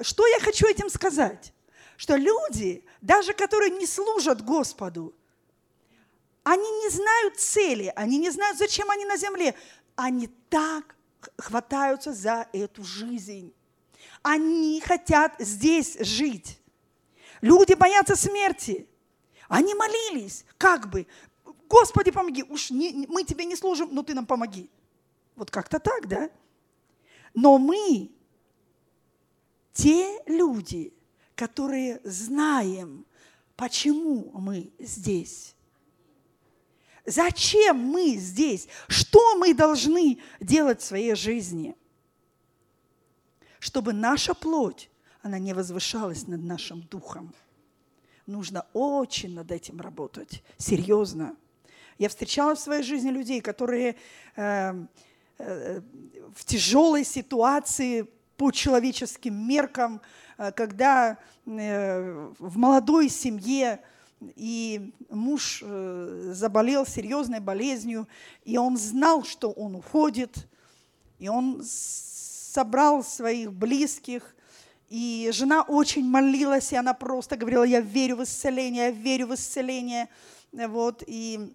что 0.00 0.26
я 0.26 0.40
хочу 0.40 0.66
этим 0.66 0.90
сказать? 0.90 1.52
Что 1.96 2.14
люди, 2.14 2.84
даже 3.00 3.32
которые 3.32 3.70
не 3.70 3.86
служат 3.86 4.44
Господу, 4.44 5.14
они 6.44 6.70
не 6.82 6.88
знают 6.88 7.38
цели, 7.38 7.92
они 7.96 8.18
не 8.18 8.30
знают, 8.30 8.58
зачем 8.58 8.90
они 8.90 9.04
на 9.04 9.16
земле. 9.16 9.54
Они 9.96 10.28
так 10.48 10.94
хватаются 11.36 12.12
за 12.12 12.48
эту 12.52 12.84
жизнь. 12.84 13.52
Они 14.22 14.80
хотят 14.80 15.34
здесь 15.40 15.98
жить. 16.00 16.60
Люди 17.40 17.74
боятся 17.74 18.14
смерти. 18.16 18.88
Они 19.48 19.74
молились, 19.74 20.44
как 20.58 20.90
бы, 20.90 21.06
Господи, 21.68 22.10
помоги, 22.10 22.42
уж 22.44 22.70
не, 22.70 23.06
мы 23.08 23.24
тебе 23.24 23.44
не 23.44 23.56
служим, 23.56 23.88
но 23.92 24.02
ты 24.02 24.14
нам 24.14 24.26
помоги. 24.26 24.70
Вот 25.36 25.50
как-то 25.50 25.78
так, 25.78 26.06
да? 26.06 26.30
Но 27.34 27.58
мы, 27.58 28.10
те 29.72 30.22
люди, 30.26 30.92
которые 31.34 32.00
знаем, 32.04 33.06
почему 33.56 34.30
мы 34.34 34.70
здесь. 34.78 35.54
Зачем 37.04 37.78
мы 37.78 38.16
здесь? 38.16 38.68
Что 38.88 39.36
мы 39.36 39.54
должны 39.54 40.18
делать 40.40 40.80
в 40.80 40.84
своей 40.84 41.14
жизни? 41.14 41.74
Чтобы 43.60 43.92
наша 43.92 44.34
плоть, 44.34 44.90
она 45.22 45.38
не 45.38 45.54
возвышалась 45.54 46.26
над 46.26 46.42
нашим 46.42 46.82
духом. 46.82 47.34
Нужно 48.28 48.66
очень 48.74 49.34
над 49.34 49.50
этим 49.50 49.80
работать, 49.80 50.42
серьезно. 50.58 51.34
Я 51.96 52.10
встречала 52.10 52.54
в 52.54 52.58
своей 52.58 52.82
жизни 52.82 53.08
людей, 53.08 53.40
которые 53.40 53.96
э, 54.36 54.74
э, 55.38 55.80
в 56.36 56.44
тяжелой 56.44 57.04
ситуации 57.04 58.06
по 58.36 58.50
человеческим 58.50 59.34
меркам, 59.34 60.02
э, 60.36 60.52
когда 60.52 61.16
э, 61.46 62.30
в 62.38 62.58
молодой 62.58 63.08
семье 63.08 63.80
и 64.20 64.92
муж 65.08 65.62
э, 65.64 66.32
заболел 66.34 66.84
серьезной 66.84 67.40
болезнью, 67.40 68.06
и 68.44 68.58
он 68.58 68.76
знал, 68.76 69.24
что 69.24 69.52
он 69.52 69.74
уходит, 69.74 70.46
и 71.18 71.28
он 71.28 71.62
собрал 71.64 73.02
своих 73.02 73.54
близких, 73.54 74.36
и 74.88 75.28
жена 75.32 75.62
очень 75.62 76.08
молилась, 76.08 76.72
и 76.72 76.76
она 76.76 76.94
просто 76.94 77.36
говорила, 77.36 77.64
я 77.64 77.80
верю 77.80 78.16
в 78.16 78.24
исцеление, 78.24 78.86
я 78.86 78.90
верю 78.90 79.26
в 79.26 79.34
исцеление. 79.34 80.08
Вот, 80.52 81.02
и 81.06 81.52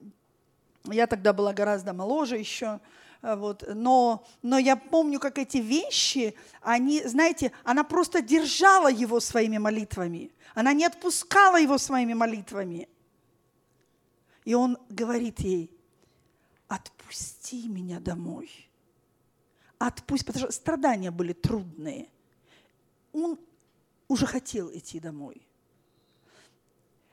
я 0.86 1.08
тогда 1.08 1.34
была 1.34 1.54
гораздо 1.54 1.94
моложе 1.94 2.38
еще, 2.38 2.80
вот. 3.24 3.64
Но, 3.74 4.26
но 4.42 4.58
я 4.60 4.76
помню, 4.76 5.20
как 5.20 5.38
эти 5.38 5.58
вещи, 5.58 6.36
они, 6.62 7.02
знаете, 7.06 7.52
она 7.64 7.84
просто 7.84 8.22
держала 8.22 8.92
его 8.92 9.20
своими 9.20 9.58
молитвами. 9.58 10.32
Она 10.54 10.74
не 10.74 10.86
отпускала 10.86 11.60
его 11.60 11.78
своими 11.78 12.14
молитвами. 12.14 12.88
И 14.44 14.54
он 14.54 14.78
говорит 14.90 15.40
ей, 15.40 15.72
отпусти 16.68 17.68
меня 17.70 18.00
домой. 18.00 18.52
Отпусти, 19.80 20.26
потому 20.26 20.46
что 20.46 20.52
страдания 20.52 21.10
были 21.10 21.34
трудные. 21.34 22.10
Он 23.14 23.40
уже 24.08 24.26
хотел 24.26 24.70
идти 24.72 25.00
домой. 25.00 25.48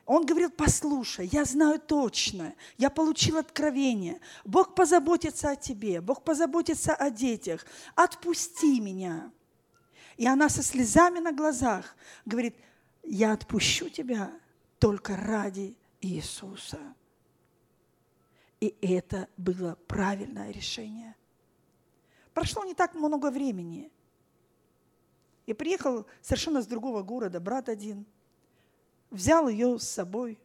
Он 0.06 0.26
говорил, 0.26 0.50
послушай, 0.50 1.28
я 1.30 1.44
знаю 1.44 1.78
точно, 1.78 2.56
я 2.76 2.90
получил 2.90 3.36
откровение. 3.36 4.20
Бог 4.44 4.74
позаботится 4.74 5.50
о 5.50 5.56
тебе, 5.56 6.00
Бог 6.00 6.24
позаботится 6.24 6.96
о 6.96 7.10
детях. 7.10 7.64
Отпусти 7.94 8.80
меня. 8.80 9.30
И 10.16 10.26
она 10.26 10.48
со 10.48 10.64
слезами 10.64 11.20
на 11.20 11.32
глазах 11.32 11.96
говорит, 12.24 12.56
я 13.04 13.32
отпущу 13.32 13.88
тебя 13.88 14.32
только 14.80 15.16
ради 15.16 15.76
Иисуса. 16.00 16.80
И 18.58 18.74
это 18.82 19.28
было 19.36 19.78
правильное 19.86 20.50
решение. 20.50 21.14
Прошло 22.34 22.64
не 22.64 22.74
так 22.74 22.94
много 22.94 23.30
времени. 23.30 23.92
И 25.50 25.52
приехал 25.52 26.06
совершенно 26.22 26.62
с 26.62 26.66
другого 26.68 27.02
города 27.02 27.40
брат 27.40 27.68
один, 27.68 28.06
взял 29.10 29.48
ее 29.48 29.80
с 29.80 29.82
собой. 29.82 30.38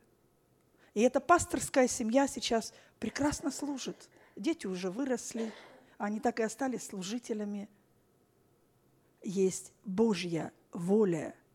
И 0.96 1.02
эта 1.02 1.20
пасторская 1.20 1.88
семья 1.88 2.28
сейчас 2.28 2.74
прекрасно 2.98 3.52
служит. 3.52 4.10
Дети 4.36 4.66
уже 4.66 4.90
выросли, 4.90 5.54
они 6.00 6.20
так 6.20 6.40
и 6.40 6.44
остались 6.44 6.88
служителями. 6.88 7.70
Есть 9.22 9.74
Божья 9.84 10.52
воля– 10.72 11.36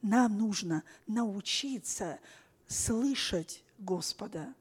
нам 0.00 0.38
нужно 0.38 0.84
научиться 1.08 2.20
слышать 2.68 3.64
Господа. 3.78 4.54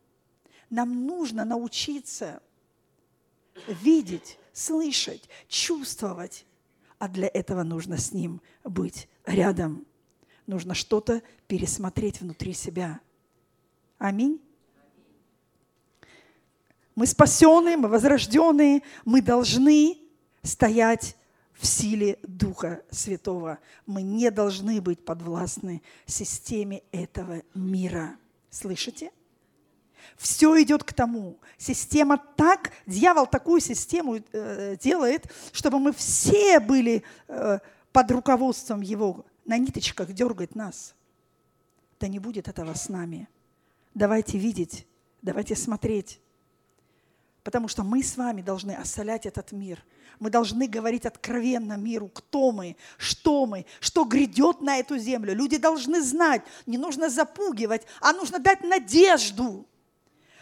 Нам 0.72 1.06
нужно 1.06 1.46
научиться 1.46 2.42
видеть, 3.68 4.40
слышать, 4.54 5.30
чувствовать. 5.48 6.47
А 7.00 7.08
для 7.08 7.28
этого 7.28 7.64
нужно 7.64 7.98
с 7.98 8.12
Ним 8.12 8.42
быть 8.64 9.08
рядом. 9.26 9.86
Нужно 10.48 10.74
что-то 10.74 11.22
пересмотреть 11.48 12.22
внутри 12.22 12.54
себя. 12.54 13.00
Аминь. 13.98 14.42
Мы 16.96 17.06
спасенные, 17.06 17.78
мы 17.78 17.90
возрожденные, 17.90 18.82
мы 19.06 19.22
должны 19.22 20.00
стоять 20.42 21.16
в 21.54 21.66
силе 21.66 22.18
Духа 22.24 22.82
Святого. 22.90 23.60
Мы 23.86 24.02
не 24.02 24.32
должны 24.32 24.82
быть 24.82 25.04
подвластны 25.04 25.82
системе 26.06 26.82
этого 26.92 27.44
мира. 27.54 28.16
Слышите? 28.50 29.12
Все 30.16 30.62
идет 30.62 30.84
к 30.84 30.94
тому. 30.94 31.38
Система 31.58 32.18
так, 32.18 32.72
дьявол 32.86 33.28
такую 33.28 33.60
систему 33.60 34.18
э, 34.32 34.78
делает, 34.82 35.32
чтобы 35.52 35.80
мы 35.80 35.92
все 35.94 36.60
были 36.60 37.04
э, 37.28 37.60
под 37.92 38.12
руководством 38.12 38.82
его, 38.82 39.26
на 39.46 39.58
ниточках 39.58 40.14
дергает 40.14 40.56
нас. 40.56 40.96
Да 42.00 42.08
не 42.08 42.20
будет 42.20 42.48
этого 42.48 42.74
с 42.74 42.90
нами. 42.90 43.28
Давайте 43.94 44.38
видеть, 44.38 44.86
давайте 45.22 45.56
смотреть. 45.56 46.20
Потому 47.44 47.68
что 47.68 47.84
мы 47.84 48.04
с 48.04 48.18
вами 48.18 48.42
должны 48.42 48.72
осолять 48.72 49.26
этот 49.26 49.52
мир– 49.52 49.84
мы 50.20 50.30
должны 50.30 50.68
говорить 50.68 51.06
откровенно 51.06 51.74
миру, 51.74 52.10
кто 52.10 52.52
мы, 52.52 52.76
что 52.98 53.46
мы, 53.46 53.66
что 53.80 54.04
грядет 54.04 54.62
на 54.62 54.78
эту 54.78 54.98
землю. 54.98 55.34
Люди 55.36 55.58
должны 55.58 56.02
знать, 56.02 56.42
не 56.66 56.78
нужно 56.78 57.10
запугивать, 57.10 57.84
а 58.02 58.14
нужно 58.14 58.40
дать 58.40 58.64
надежду. 58.64 59.66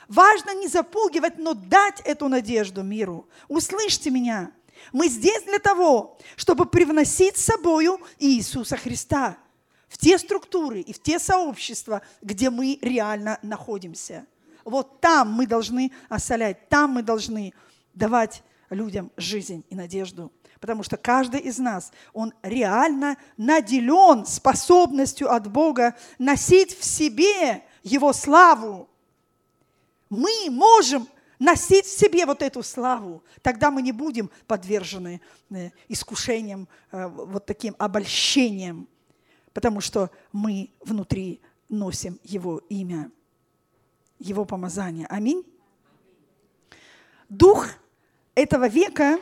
Важно 0.07 0.55
не 0.55 0.67
запугивать, 0.67 1.37
но 1.37 1.53
дать 1.53 2.01
эту 2.01 2.27
надежду 2.27 2.83
миру. 2.83 3.27
Услышьте 3.47 4.09
меня. 4.09 4.51
Мы 4.93 5.07
здесь 5.07 5.43
для 5.43 5.59
того, 5.59 6.17
чтобы 6.35 6.65
привносить 6.65 7.37
с 7.37 7.45
собою 7.45 7.99
Иисуса 8.19 8.77
Христа 8.77 9.37
в 9.87 9.97
те 9.97 10.17
структуры 10.17 10.81
и 10.81 10.93
в 10.93 11.01
те 11.01 11.19
сообщества, 11.19 12.01
где 12.21 12.49
мы 12.49 12.77
реально 12.81 13.39
находимся. 13.41 14.25
Вот 14.63 14.99
там 14.99 15.31
мы 15.31 15.47
должны 15.47 15.91
осолять, 16.09 16.69
там 16.69 16.91
мы 16.91 17.03
должны 17.03 17.53
давать 17.93 18.43
людям 18.69 19.11
жизнь 19.15 19.63
и 19.69 19.75
надежду. 19.75 20.31
Потому 20.59 20.83
что 20.83 20.97
каждый 20.97 21.41
из 21.41 21.59
нас, 21.59 21.91
он 22.13 22.33
реально 22.41 23.17
наделен 23.37 24.25
способностью 24.25 25.31
от 25.31 25.47
Бога 25.51 25.95
носить 26.17 26.77
в 26.77 26.83
себе 26.83 27.63
Его 27.83 28.13
славу. 28.13 28.89
Мы 30.09 30.49
можем 30.49 31.07
носить 31.39 31.85
в 31.85 31.97
себе 31.97 32.25
вот 32.25 32.41
эту 32.41 32.63
славу. 32.63 33.23
Тогда 33.41 33.71
мы 33.71 33.81
не 33.81 33.91
будем 33.91 34.29
подвержены 34.47 35.21
э, 35.49 35.69
искушениям, 35.87 36.67
э, 36.91 37.07
вот 37.07 37.45
таким 37.45 37.75
обольщениям, 37.77 38.87
потому 39.53 39.81
что 39.81 40.09
мы 40.31 40.71
внутри 40.81 41.41
носим 41.69 42.19
Его 42.23 42.59
имя, 42.69 43.11
Его 44.19 44.45
помазание. 44.45 45.07
Аминь. 45.07 45.43
Дух 47.29 47.67
этого 48.35 48.67
века 48.67 49.19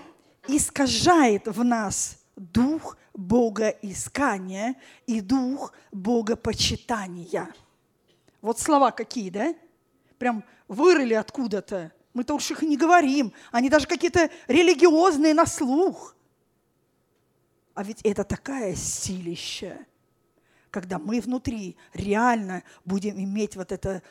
искажает 0.48 1.48
в 1.48 1.64
нас 1.64 2.20
дух 2.36 2.98
богоискания 3.14 4.76
и 5.06 5.22
дух 5.22 5.74
богопочитания. 5.92 7.54
Вот 8.42 8.60
слова 8.60 8.92
какие, 8.92 9.30
да? 9.30 9.56
Прям 10.24 10.46
вырыли 10.70 11.16
откуда-то. 11.16 11.92
Мы-то 12.14 12.36
уж 12.36 12.50
их 12.50 12.64
и 12.64 12.66
не 12.66 12.78
говорим. 12.78 13.34
Они 13.52 13.70
даже 13.70 13.88
какие-то 13.88 14.30
религиозные 14.48 15.34
на 15.34 15.46
слух. 15.46 16.16
А 17.74 17.84
ведь 17.84 18.00
это 18.04 18.24
такая 18.24 18.74
силища, 18.74 19.86
когда 20.70 20.98
мы 20.98 21.20
внутри 21.20 21.76
реально 21.94 22.64
будем 22.86 23.22
иметь 23.22 23.58
вот 23.58 23.74
это 23.74 24.02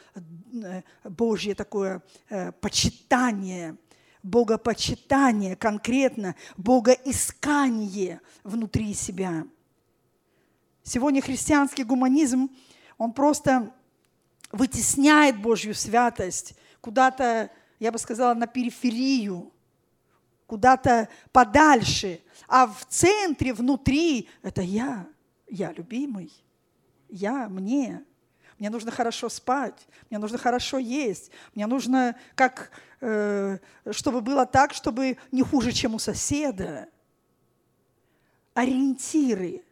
э, 0.52 0.82
Божье 1.04 1.54
такое 1.54 2.02
э, 2.28 2.52
почитание– 2.52 3.78
богопочитание, 4.22 5.56
конкретно 5.56 6.36
богоискание 6.58 8.20
внутри 8.44 8.92
себя. 8.92 9.46
Сегодня 10.82 11.22
христианский 11.22 11.84
гуманизм, 11.84 12.50
он 12.98 13.14
просто 13.14 13.72
вытесняет 14.52 15.40
Божью 15.40 15.74
святость 15.74 16.54
куда-то, 16.80 17.50
я 17.78 17.90
бы 17.90 17.98
сказала, 17.98 18.34
на 18.34 18.46
периферию, 18.46 19.52
куда-то 20.46 21.08
подальше, 21.32 22.20
а 22.46 22.66
в 22.66 22.84
центре, 22.86 23.54
внутри– 23.54 24.28
это 24.42 24.60
я, 24.60 25.06
я 25.48 25.72
любимый, 25.72 26.30
я, 27.08 27.48
мне. 27.48 28.04
Мне 28.58 28.70
нужно 28.70 28.90
хорошо 28.92 29.28
спать, 29.28 29.88
мне 30.08 30.18
нужно 30.18 30.38
хорошо 30.38 30.78
есть, 30.78 31.32
мне 31.54 31.66
нужно, 31.66 32.14
как, 32.34 32.70
э, 33.00 33.58
чтобы 33.90 34.20
было 34.20 34.46
так, 34.46 34.72
чтобы 34.72 35.16
не 35.32 35.42
хуже, 35.42 35.72
чем 35.72 35.94
у 35.94 35.98
соседа. 35.98 36.88
Ориентиры. 38.54 39.64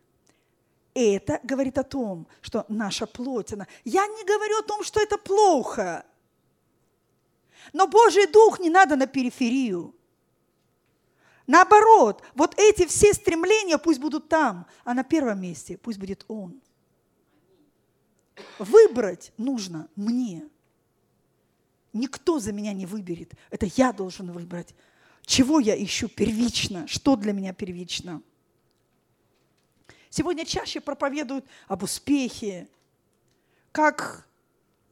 Это 0.95 1.41
говорит 1.45 1.79
о 1.79 1.85
том, 1.85 2.27
что 2.41 2.65
наша 2.69 3.07
плоть, 3.07 3.53
она... 3.53 3.67
Я 3.85 4.07
не 4.07 4.25
говорю 4.25 4.59
о 4.59 4.63
том, 4.63 4.83
что 4.83 5.01
это 5.01 5.19
плохо. 5.19 6.05
Но 7.73 7.87
Божий 7.87 8.27
Дух 8.27 8.59
не 8.59 8.71
надо 8.71 8.97
на 8.97 9.07
периферию. 9.07 9.95
Наоборот, 11.47 12.23
вот 12.35 12.55
эти 12.59 12.87
все 12.87 13.13
стремления 13.13 13.79
пусть 13.79 14.01
будут 14.01 14.29
там, 14.29 14.67
а 14.85 14.95
на 14.95 15.05
первом 15.05 15.41
месте 15.41 15.77
пусть 15.79 15.99
будет 15.99 16.25
Он. 16.29 16.61
Выбрать 18.59 19.33
нужно 19.37 19.89
мне. 19.97 20.49
Никто 21.93 22.39
за 22.39 22.53
меня 22.53 22.73
не 22.73 22.87
выберет. 22.87 23.33
Это 23.51 23.67
я 23.77 23.93
должен 23.93 24.31
выбрать. 24.33 24.75
Чего 25.23 25.61
я 25.61 25.81
ищу 25.83 26.09
первично? 26.09 26.87
Что 26.87 27.17
для 27.17 27.33
меня 27.33 27.53
первично? 27.53 28.23
Сегодня 30.11 30.45
чаще 30.45 30.81
проповедуют 30.81 31.47
об 31.69 31.85
успехе, 31.85 32.69
как 33.71 34.27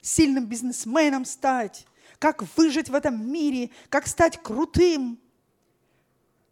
сильным 0.00 0.46
бизнесменом 0.46 1.24
стать, 1.24 1.86
как 2.20 2.44
выжить 2.56 2.88
в 2.88 2.94
этом 2.94 3.30
мире, 3.30 3.70
как 3.90 4.06
стать 4.06 4.40
крутым. 4.40 5.18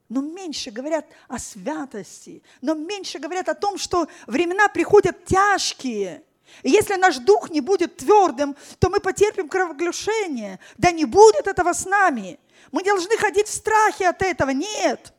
Но 0.08 0.20
меньше 0.20 0.72
говорят 0.72 1.06
о 1.28 1.38
святости, 1.38 2.42
но 2.60 2.74
меньше 2.74 3.20
говорят 3.20 3.48
о 3.48 3.54
том, 3.54 3.78
что 3.78 4.08
времена 4.26 4.68
приходят 4.68 5.24
тяжкие. 5.24 6.22
И 6.62 6.70
если 6.70 6.94
наш 6.94 7.18
дух 7.18 7.50
не 7.50 7.60
будет 7.60 7.96
твердым, 7.96 8.56
то 8.78 8.88
мы 8.88 9.00
потерпим 9.00 9.48
кровоглушение. 9.48 10.58
Да 10.76 10.90
не 10.90 11.04
будет 11.04 11.46
этого 11.46 11.72
с 11.72 11.84
нами. 11.84 12.38
Мы 12.72 12.82
должны 12.82 13.16
ходить 13.16 13.48
в 13.48 13.54
страхе 13.54 14.08
от 14.08 14.22
этого. 14.22 14.50
Нет. 14.50 15.12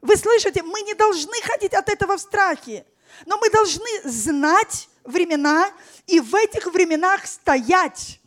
Вы 0.00 0.16
слышите, 0.16 0.62
мы 0.62 0.80
не 0.82 0.94
должны 0.94 1.40
ходить 1.42 1.74
от 1.74 1.88
этого 1.88 2.16
в 2.16 2.20
страхе. 2.20 2.86
Но 3.26 3.36
мы 3.38 3.50
должны 3.50 4.02
знать 4.04 4.88
времена 5.04 5.70
и 6.06 6.20
в 6.20 6.34
этих 6.34 6.66
временах 6.66 7.26
стоять. 7.26 8.20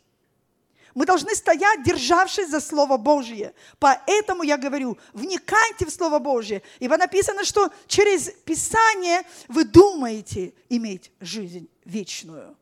Мы 0.94 1.06
должны 1.06 1.34
стоять, 1.34 1.82
державшись 1.82 2.48
за 2.48 2.60
Слово 2.60 2.96
Божье. 2.96 3.52
Поэтому 3.80 4.44
я 4.44 4.56
говорю, 4.56 4.96
вникайте 5.12 5.86
в 5.86 5.90
Слово 5.90 6.20
Божье. 6.20 6.62
Ибо 6.78 6.96
написано, 6.96 7.44
что 7.44 7.70
через 7.88 8.30
Писание 8.44 9.24
вы 9.48 9.64
думаете 9.64 10.54
иметь 10.68 11.10
жизнь 11.20 11.68
вечную. 11.84 12.56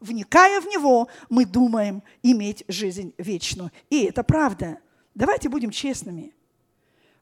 Вникая 0.00 0.60
в 0.60 0.66
него, 0.66 1.08
мы 1.30 1.46
думаем 1.46 2.02
иметь 2.22 2.64
жизнь 2.68 3.14
вечную. 3.16 3.70
И 3.88 4.04
это 4.04 4.22
правда. 4.22 4.78
Давайте 5.14 5.48
будем 5.48 5.70
честными. 5.70 6.34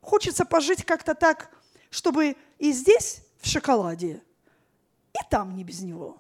Хочется 0.09 0.47
пожить 0.47 0.87
как-то 0.87 1.15
так, 1.15 1.51
чтобы 1.91 2.35
и 2.59 2.73
здесь 2.73 3.21
в 3.43 3.47
шоколаде, 3.47 4.23
и 5.13 5.19
там 5.29 5.55
не 5.55 5.65
без 5.65 5.83
него. 5.83 6.19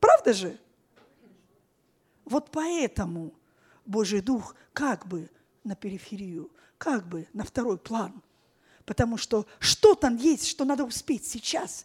Правда 0.00 0.32
же? 0.32 0.58
Вот 2.24 2.50
поэтому 2.50 3.34
Божий 3.84 4.22
Дух 4.22 4.56
как 4.72 5.06
бы 5.06 5.30
на 5.64 5.76
периферию, 5.76 6.50
как 6.78 7.06
бы 7.06 7.28
на 7.34 7.44
второй 7.44 7.76
план. 7.76 8.22
Потому 8.86 9.18
что 9.18 9.44
что 9.58 9.94
там 9.94 10.16
есть, 10.16 10.46
что 10.46 10.64
надо 10.64 10.84
успеть 10.84 11.26
сейчас. 11.26 11.84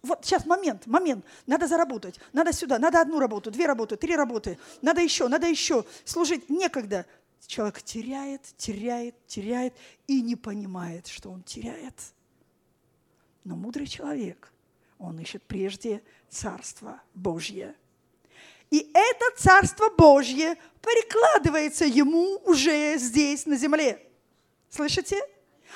Вот 0.00 0.24
сейчас 0.24 0.46
момент, 0.46 0.86
момент. 0.86 1.26
Надо 1.46 1.66
заработать, 1.66 2.18
надо 2.32 2.54
сюда, 2.54 2.78
надо 2.78 3.02
одну 3.02 3.18
работу, 3.18 3.50
две 3.50 3.66
работы, 3.66 3.96
три 3.96 4.16
работы. 4.16 4.58
Надо 4.80 5.02
еще, 5.02 5.28
надо 5.28 5.46
еще. 5.46 5.84
Служить 6.06 6.48
некогда. 6.48 7.04
Человек 7.46 7.82
теряет, 7.82 8.42
теряет, 8.56 9.14
теряет 9.26 9.74
и 10.06 10.22
не 10.22 10.36
понимает, 10.36 11.06
что 11.06 11.30
он 11.30 11.42
теряет. 11.42 11.94
Но 13.44 13.56
мудрый 13.56 13.86
человек, 13.86 14.52
он 14.98 15.18
ищет 15.18 15.42
прежде 15.42 16.02
Царство 16.28 17.02
Божье– 17.14 17.74
и 18.72 18.90
это 18.94 19.36
Царство 19.36 19.90
Божье 19.90 20.56
прикладывается 20.80 21.84
ему 21.84 22.40
уже 22.46 22.96
здесь, 22.96 23.44
на 23.44 23.58
земле. 23.58 24.00
Слышите? 24.70 25.20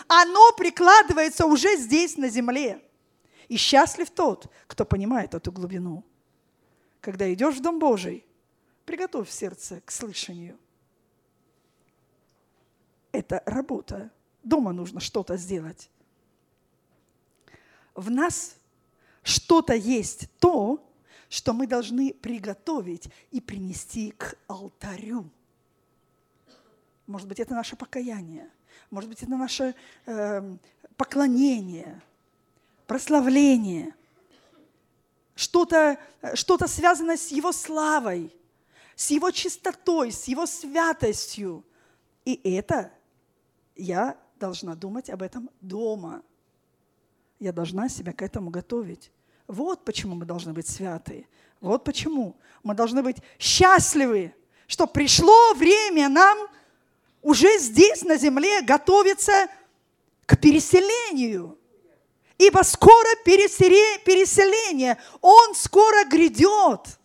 Оно 0.09 0.52
прикладывается 0.52 1.44
уже 1.44 1.76
здесь, 1.76 2.16
на 2.16 2.31
земле. 2.31 2.83
И 3.48 3.59
счастлив 3.59 4.09
тот, 4.09 4.50
кто 4.66 4.87
понимает 4.87 5.35
эту 5.35 5.52
глубину. 5.52 6.05
Когда 7.02 7.31
идешь 7.31 7.57
в 7.57 7.61
Дом 7.61 7.79
Божий, 7.79 8.24
приготовь 8.87 9.31
сердце 9.31 9.83
к 9.85 9.90
слышанию. 9.90 10.59
Это 13.12 13.42
работа. 13.47 14.11
Дома 14.42 14.73
нужно 14.73 15.01
что-то 15.01 15.37
сделать. 15.37 15.90
В 17.95 18.11
нас 18.11 18.57
что-то 19.23 19.75
есть 19.75 20.29
то, 20.38 20.83
что 21.29 21.53
мы 21.53 21.66
должны 21.66 22.14
приготовить 22.14 23.09
и 23.31 23.40
принести 23.40 24.12
к 24.12 24.37
алтарю. 24.47 25.29
Может 27.07 27.29
быть, 27.29 27.40
это 27.40 27.55
наше 27.55 27.77
покаяние, 27.77 28.51
может 28.90 29.09
быть, 29.11 29.23
это 29.23 29.33
наше 29.33 29.75
э, 30.07 30.57
поклонение, 30.97 32.01
прославление, 32.87 33.95
что-то 35.35 35.99
что 36.35 36.59
связанное 36.66 37.16
с 37.16 37.29
Его 37.29 37.53
славой, 37.53 38.35
с 38.95 39.11
Его 39.11 39.31
чистотой, 39.31 40.12
с 40.12 40.25
Его 40.25 40.47
святостью. 40.47 41.64
И 42.25 42.40
это 42.57 42.92
я 43.77 44.17
должна 44.39 44.75
думать 44.75 45.11
об 45.11 45.23
этом 45.23 45.51
дома. 45.61 46.23
Я 47.39 47.53
должна 47.53 47.89
себя 47.89 48.12
к 48.12 48.23
этому 48.23 48.51
готовить. 48.51 49.11
Вот 49.47 49.85
почему 49.85 50.15
мы 50.15 50.25
должны 50.25 50.53
быть 50.53 50.67
святы. 50.67 51.29
Вот 51.61 51.85
почему 51.85 52.37
мы 52.62 52.75
должны 52.75 53.03
быть 53.03 53.19
счастливы, 53.39 54.35
что 54.67 54.87
пришло 54.87 55.55
время 55.55 56.09
нам 56.09 56.39
уже 57.23 57.59
здесь, 57.59 58.03
на 58.03 58.17
земле, 58.17 58.62
готовиться 58.62 59.49
к 60.27 60.37
переселению. 60.39 61.59
Ибо 62.39 62.62
скоро 62.62 63.09
переселение, 63.25 64.99
Он 65.21 65.55
скоро 65.55 66.05
грядет 66.05 66.99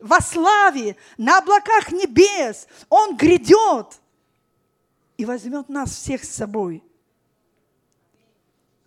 во 0.00 0.20
славе, 0.20 0.96
на 1.16 1.38
облаках 1.38 1.92
небес. 1.92 2.66
Он 2.88 3.16
грядет 3.16 4.01
и 5.22 5.24
возьмет 5.24 5.68
нас 5.68 5.92
всех 5.92 6.24
с 6.24 6.30
собой. 6.30 6.82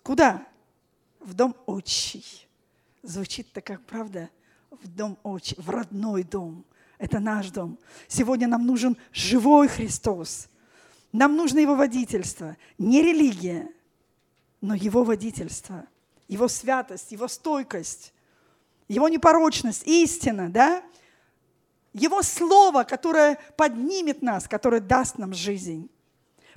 Куда? 0.03 0.45
В 1.21 1.33
дом 1.33 1.55
отчий. 1.65 2.25
Звучит-то 3.03 3.61
как 3.61 3.81
правда 3.85 4.29
в 4.69 4.85
дом 4.85 5.17
очень, 5.23 5.55
в 5.61 5.69
родной 5.69 6.23
дом. 6.23 6.65
Это 6.97 7.19
наш 7.19 7.51
дом. 7.51 7.79
Сегодня 8.09 8.49
нам 8.49 8.65
нужен 8.65 8.97
живой 9.13 9.69
Христос. 9.69 10.49
Нам 11.13 11.37
нужно 11.37 11.59
Его 11.59 11.75
водительство. 11.75 12.57
Не 12.77 13.01
религия, 13.01 13.71
но 14.59 14.75
Его 14.75 15.05
водительство. 15.05 15.87
Его 16.27 16.49
святость, 16.49 17.13
Его 17.13 17.29
стойкость, 17.29 18.13
Его 18.89 19.07
непорочность, 19.07 19.87
истина, 19.87 20.49
да? 20.49 20.83
Его 21.93 22.21
Слово, 22.23 22.83
которое 22.83 23.39
поднимет 23.55 24.21
нас, 24.21 24.49
которое 24.49 24.81
даст 24.81 25.17
нам 25.17 25.33
жизнь. 25.33 25.89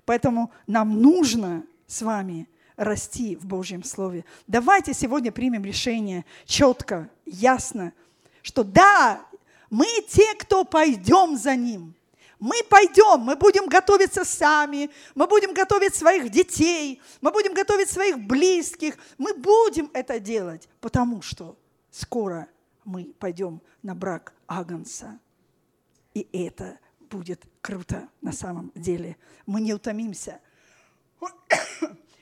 Поэтому 0.09 0.51
нам 0.67 1.03
нужно 1.03 1.67
с 1.87 2.01
вами– 2.01 2.49
расти 2.79 3.37
в 3.37 3.45
Божьем 3.45 3.85
Слове. 3.85 4.25
Давайте 4.47 4.95
сегодня 4.95 5.31
примем 5.31 5.67
решение 5.67 6.25
четко, 6.47 7.11
ясно, 7.27 7.93
что 8.41 8.65
да, 8.65 9.21
мы 9.69 9.87
те, 10.09 10.35
кто 10.39 10.65
пойдем 10.65 11.37
за 11.37 11.57
Ним. 11.57 11.95
Мы 12.39 12.55
пойдем, 12.71 13.21
мы 13.21 13.37
будем 13.37 13.67
готовиться 13.67 14.25
сами, 14.25 14.91
мы 15.15 15.27
будем 15.27 15.53
готовить 15.53 15.95
своих 15.95 16.31
детей, 16.31 17.03
мы 17.21 17.31
будем 17.31 17.53
готовить 17.53 17.91
своих 17.91 18.19
близких. 18.19 18.97
Мы 19.19 19.35
будем 19.35 19.91
это 19.93 20.19
делать, 20.19 20.71
потому 20.81 21.21
что 21.21 21.55
скоро 21.91 22.49
мы 22.87 23.13
пойдем 23.19 23.61
на 23.83 23.95
брак 23.95 24.33
Агнца. 24.47 25.19
И 26.15 26.27
это 26.33 26.79
будет 27.09 27.45
круто 27.61 28.09
на 28.21 28.33
самом 28.33 28.73
деле. 28.75 29.17
Мы 29.47 29.61
не 29.61 29.75
утомимся 29.75 30.41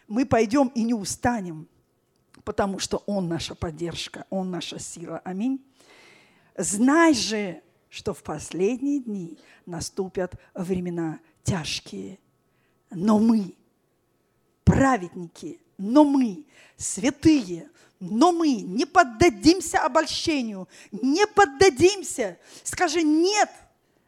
мы 0.08 0.24
пойдем 0.24 0.68
и 0.68 0.82
не 0.82 0.94
устанем, 0.94 1.68
потому 2.44 2.78
что 2.78 3.02
Он 3.06 3.28
наша 3.28 3.54
поддержка, 3.54 4.26
Он 4.30 4.50
наша 4.50 4.78
сила. 4.78 5.20
Аминь. 5.24 5.64
Знай 6.56 7.14
же, 7.14 7.62
что 7.88 8.14
в 8.14 8.22
последние 8.22 9.00
дни 9.00 9.38
наступят 9.66 10.34
времена 10.54 11.20
тяжкие, 11.42 12.18
но 12.90 13.18
мы, 13.18 13.54
праведники, 14.64 15.60
но 15.76 16.04
мы, 16.04 16.46
святые, 16.76 17.68
но 17.98 18.32
мы 18.32 18.56
не 18.56 18.84
поддадимся 18.84 19.80
обольщению, 19.84 20.68
не 20.92 21.26
поддадимся. 21.26 22.38
Скажи 22.62 23.02
нет– 23.02 23.50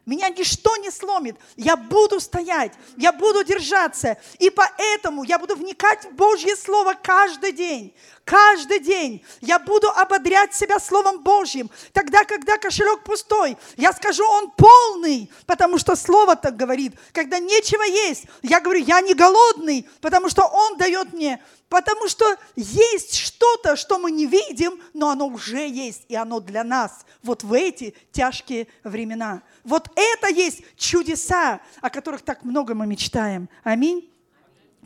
меня 0.09 0.29
ничто 0.29 0.75
не 0.77 0.89
сломит. 0.89 1.35
Я 1.55 1.77
буду 1.77 2.19
стоять, 2.19 2.73
я 2.97 3.11
буду 3.11 3.43
держаться. 3.43 4.17
И 4.39 4.49
поэтому 4.49 5.23
я 5.23 5.37
буду 5.37 5.55
вникать 5.55 6.05
в 6.05 6.15
Божье 6.15 6.55
Слово 6.55 6.95
каждый 7.01 7.51
день. 7.51 7.93
Каждый 8.25 8.79
день 8.79 9.23
я 9.41 9.59
буду 9.59 9.89
ободрять 9.89 10.53
себя 10.53 10.79
Словом 10.79 11.21
Божьим. 11.23 11.69
Тогда, 11.93 12.23
когда 12.25 12.57
кошелек 12.57 13.03
пустой, 13.03 13.57
я 13.77 13.93
скажу, 13.93 14.23
он 14.23 14.51
полный, 14.51 15.31
потому 15.45 15.77
что 15.77 15.95
Слово 15.95 16.35
так 16.35 16.55
говорит. 16.55 16.93
Когда 17.11 17.39
нечего 17.39 17.83
есть, 17.83 18.25
я 18.41 18.59
говорю, 18.59 18.83
я 18.83 19.01
не 19.01 19.13
голодный, 19.13 19.87
потому 20.01 20.29
что 20.29 20.43
Он 20.43 20.77
дает 20.77 21.13
мне 21.13 21.39
Потому 21.69 22.07
что 22.07 22.25
есть 22.55 23.15
что-то, 23.15 23.75
что 23.75 23.99
мы 23.99 24.09
не 24.11 24.25
видим, 24.25 24.81
но 24.93 25.11
оно 25.11 25.27
уже 25.27 25.67
есть, 25.67 26.03
и 26.07 26.15
оно 26.15 26.39
для 26.39 26.63
нас 26.63 27.05
вот 27.21 27.43
в 27.43 27.53
эти 27.53 27.95
тяжкие 28.11 28.67
времена. 28.83 29.43
Вот 29.63 29.89
это 29.95 30.29
есть 30.29 30.63
чудеса, 30.75 31.61
о 31.79 31.89
которых 31.91 32.23
так 32.23 32.43
много 32.43 32.73
мы 32.73 32.87
мечтаем. 32.87 33.49
Аминь. 33.63 34.11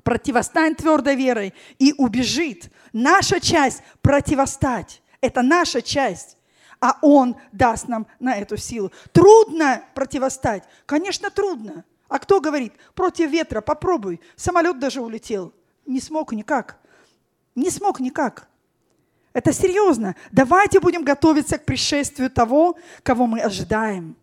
Противостань 0.03 0.75
твердой 0.75 1.15
верой 1.15 1.53
и 1.79 1.93
убежит. 1.97 2.69
Наша 2.91 3.39
часть– 3.39 3.81
противостать. 4.01 5.01
Это 5.21 5.41
наша 5.41 5.81
часть 5.81 6.37
а 6.81 6.97
Он 7.01 7.37
даст 7.53 7.87
нам 7.87 8.05
на 8.19 8.35
эту 8.35 8.57
силу. 8.57 8.91
Трудно 9.13 9.85
противостать? 9.93 10.65
Конечно, 10.85 11.29
трудно. 11.29 11.85
А 12.09 12.19
кто 12.19 12.41
говорит, 12.41 12.73
против 12.93 13.31
ветра 13.31 13.61
попробуй, 13.61 14.19
самолет 14.35 14.79
даже 14.79 14.99
улетел. 14.99 15.53
Не 15.85 15.99
смог 15.99 16.31
никак. 16.31 16.79
Не 17.55 17.69
смог 17.69 17.99
никак. 17.99 18.47
Это 19.33 19.51
серьезно. 19.51 20.15
Давайте 20.31 20.79
будем 20.79 21.03
готовиться 21.03 21.57
к 21.57 21.65
пришествию 21.65 22.29
того, 22.29 22.77
кого 23.01 23.25
мы 23.25 23.41
ожидаем. 23.41 24.15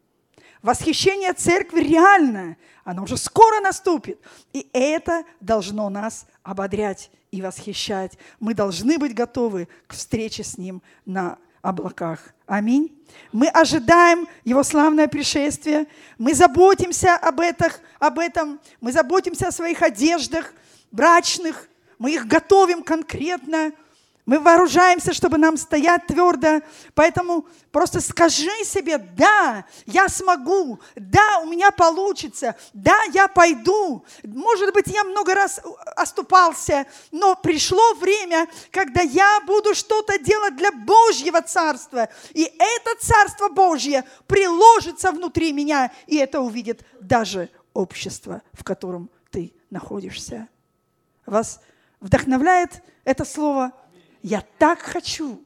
Восхищение 0.63 1.33
церкви 1.33 1.81
реально. 1.81 2.57
Оно 2.85 3.05
уже 3.05 3.17
скоро 3.17 3.61
наступит. 3.61 4.21
И 4.53 4.69
это 4.73 5.25
должно 5.41 5.89
нас 5.89 6.27
ободрять 6.43 7.11
и 7.31 7.43
восхищать. 7.43 8.19
Мы 8.39 8.55
должны 8.55 8.99
быть 8.99 9.15
готовы 9.15 9.69
к 9.87 9.95
встрече 9.95 10.45
с 10.45 10.59
Ним 10.59 10.83
на 11.05 11.39
облаках. 11.63 12.35
Аминь. 12.47 12.97
Мы 13.33 13.49
ожидаем 13.49 14.29
Его 14.45 14.63
славное 14.63 15.09
пришествие. 15.09 15.87
Мы 16.19 16.35
заботимся 16.35 17.17
об, 17.17 17.41
об 17.99 18.19
этом. 18.19 18.61
Мы 18.81 18.93
заботимся 18.93 19.49
о 19.49 19.53
своих 19.53 19.83
одеждах, 19.83 20.55
брачных, 20.91 21.69
мы 21.99 22.13
их 22.13 22.27
готовим 22.27 22.83
конкретно, 22.83 23.73
мы 24.31 24.39
вооружаемся, 24.39 25.13
чтобы 25.13 25.39
нам 25.39 25.57
стоять 25.57 26.07
твердо. 26.07 26.61
Поэтому 26.95 27.47
просто 27.73 28.01
скажи 28.01 28.65
себе, 28.65 28.99
да, 28.99 29.65
я 29.87 30.09
смогу, 30.09 30.79
да, 30.95 31.41
у 31.43 31.47
меня 31.47 31.73
получится, 31.73 32.55
да, 32.73 32.97
я 33.13 33.27
пойду. 33.27 34.05
Может 34.23 34.73
быть, 34.73 34.87
я 34.87 35.03
много 35.03 35.35
раз 35.35 35.61
оступался, 35.97 36.87
но 37.11 37.35
пришло 37.35 37.95
время, 37.95 38.47
когда 38.71 39.01
я 39.01 39.41
буду 39.49 39.75
что-то 39.75 40.17
делать 40.17 40.55
для 40.55 40.71
Божьего 40.71 41.43
Царства. 41.43 42.09
И 42.33 42.45
это 42.45 43.01
Царство 43.01 43.49
Божье 43.49 44.05
приложится 44.29 45.11
внутри 45.11 45.53
меня, 45.53 45.91
и 46.07 46.19
это 46.19 46.41
увидит 46.41 46.85
даже 47.01 47.49
общество, 47.75 48.43
в 48.53 48.63
котором 48.63 49.11
ты 49.33 49.53
находишься. 49.71 50.49
Вас 51.31 51.61
вдохновляет 52.01 52.83
это 53.05 53.25
слово? 53.25 53.73
Я 54.21 54.45
так 54.59 54.81
хочу, 54.81 55.43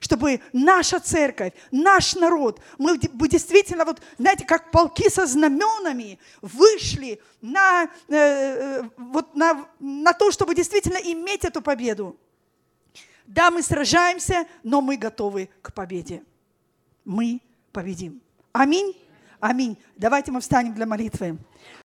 чтобы 0.00 0.40
наша 0.52 0.98
церковь, 0.98 1.52
наш 1.70 2.16
народ, 2.16 2.60
мы 2.76 2.98
действительно, 2.98 3.84
вот, 3.84 4.02
знаете, 4.18 4.44
как 4.44 4.72
полки 4.72 5.08
со 5.08 5.26
знаменами 5.26 6.18
вышли 6.42 7.20
на, 7.40 7.84
э, 7.84 7.88
э, 8.08 8.82
вот 8.96 9.34
на, 9.36 9.66
на 9.78 10.12
то, 10.12 10.32
чтобы 10.32 10.56
действительно 10.56 10.98
иметь 10.98 11.44
эту 11.44 11.62
победу. 11.62 12.18
Да, 13.24 13.52
мы 13.52 13.62
сражаемся, 13.62 14.46
но 14.64 14.80
мы 14.80 14.96
готовы 14.96 15.50
к 15.62 15.72
победе. 15.72 16.24
Мы 17.04 17.40
победим. 17.72 18.20
Аминь. 18.52 18.96
Аминь. 19.38 19.78
Давайте 19.96 20.32
мы 20.32 20.40
встанем 20.40 20.74
для 20.74 20.84
молитвы. 20.84 21.38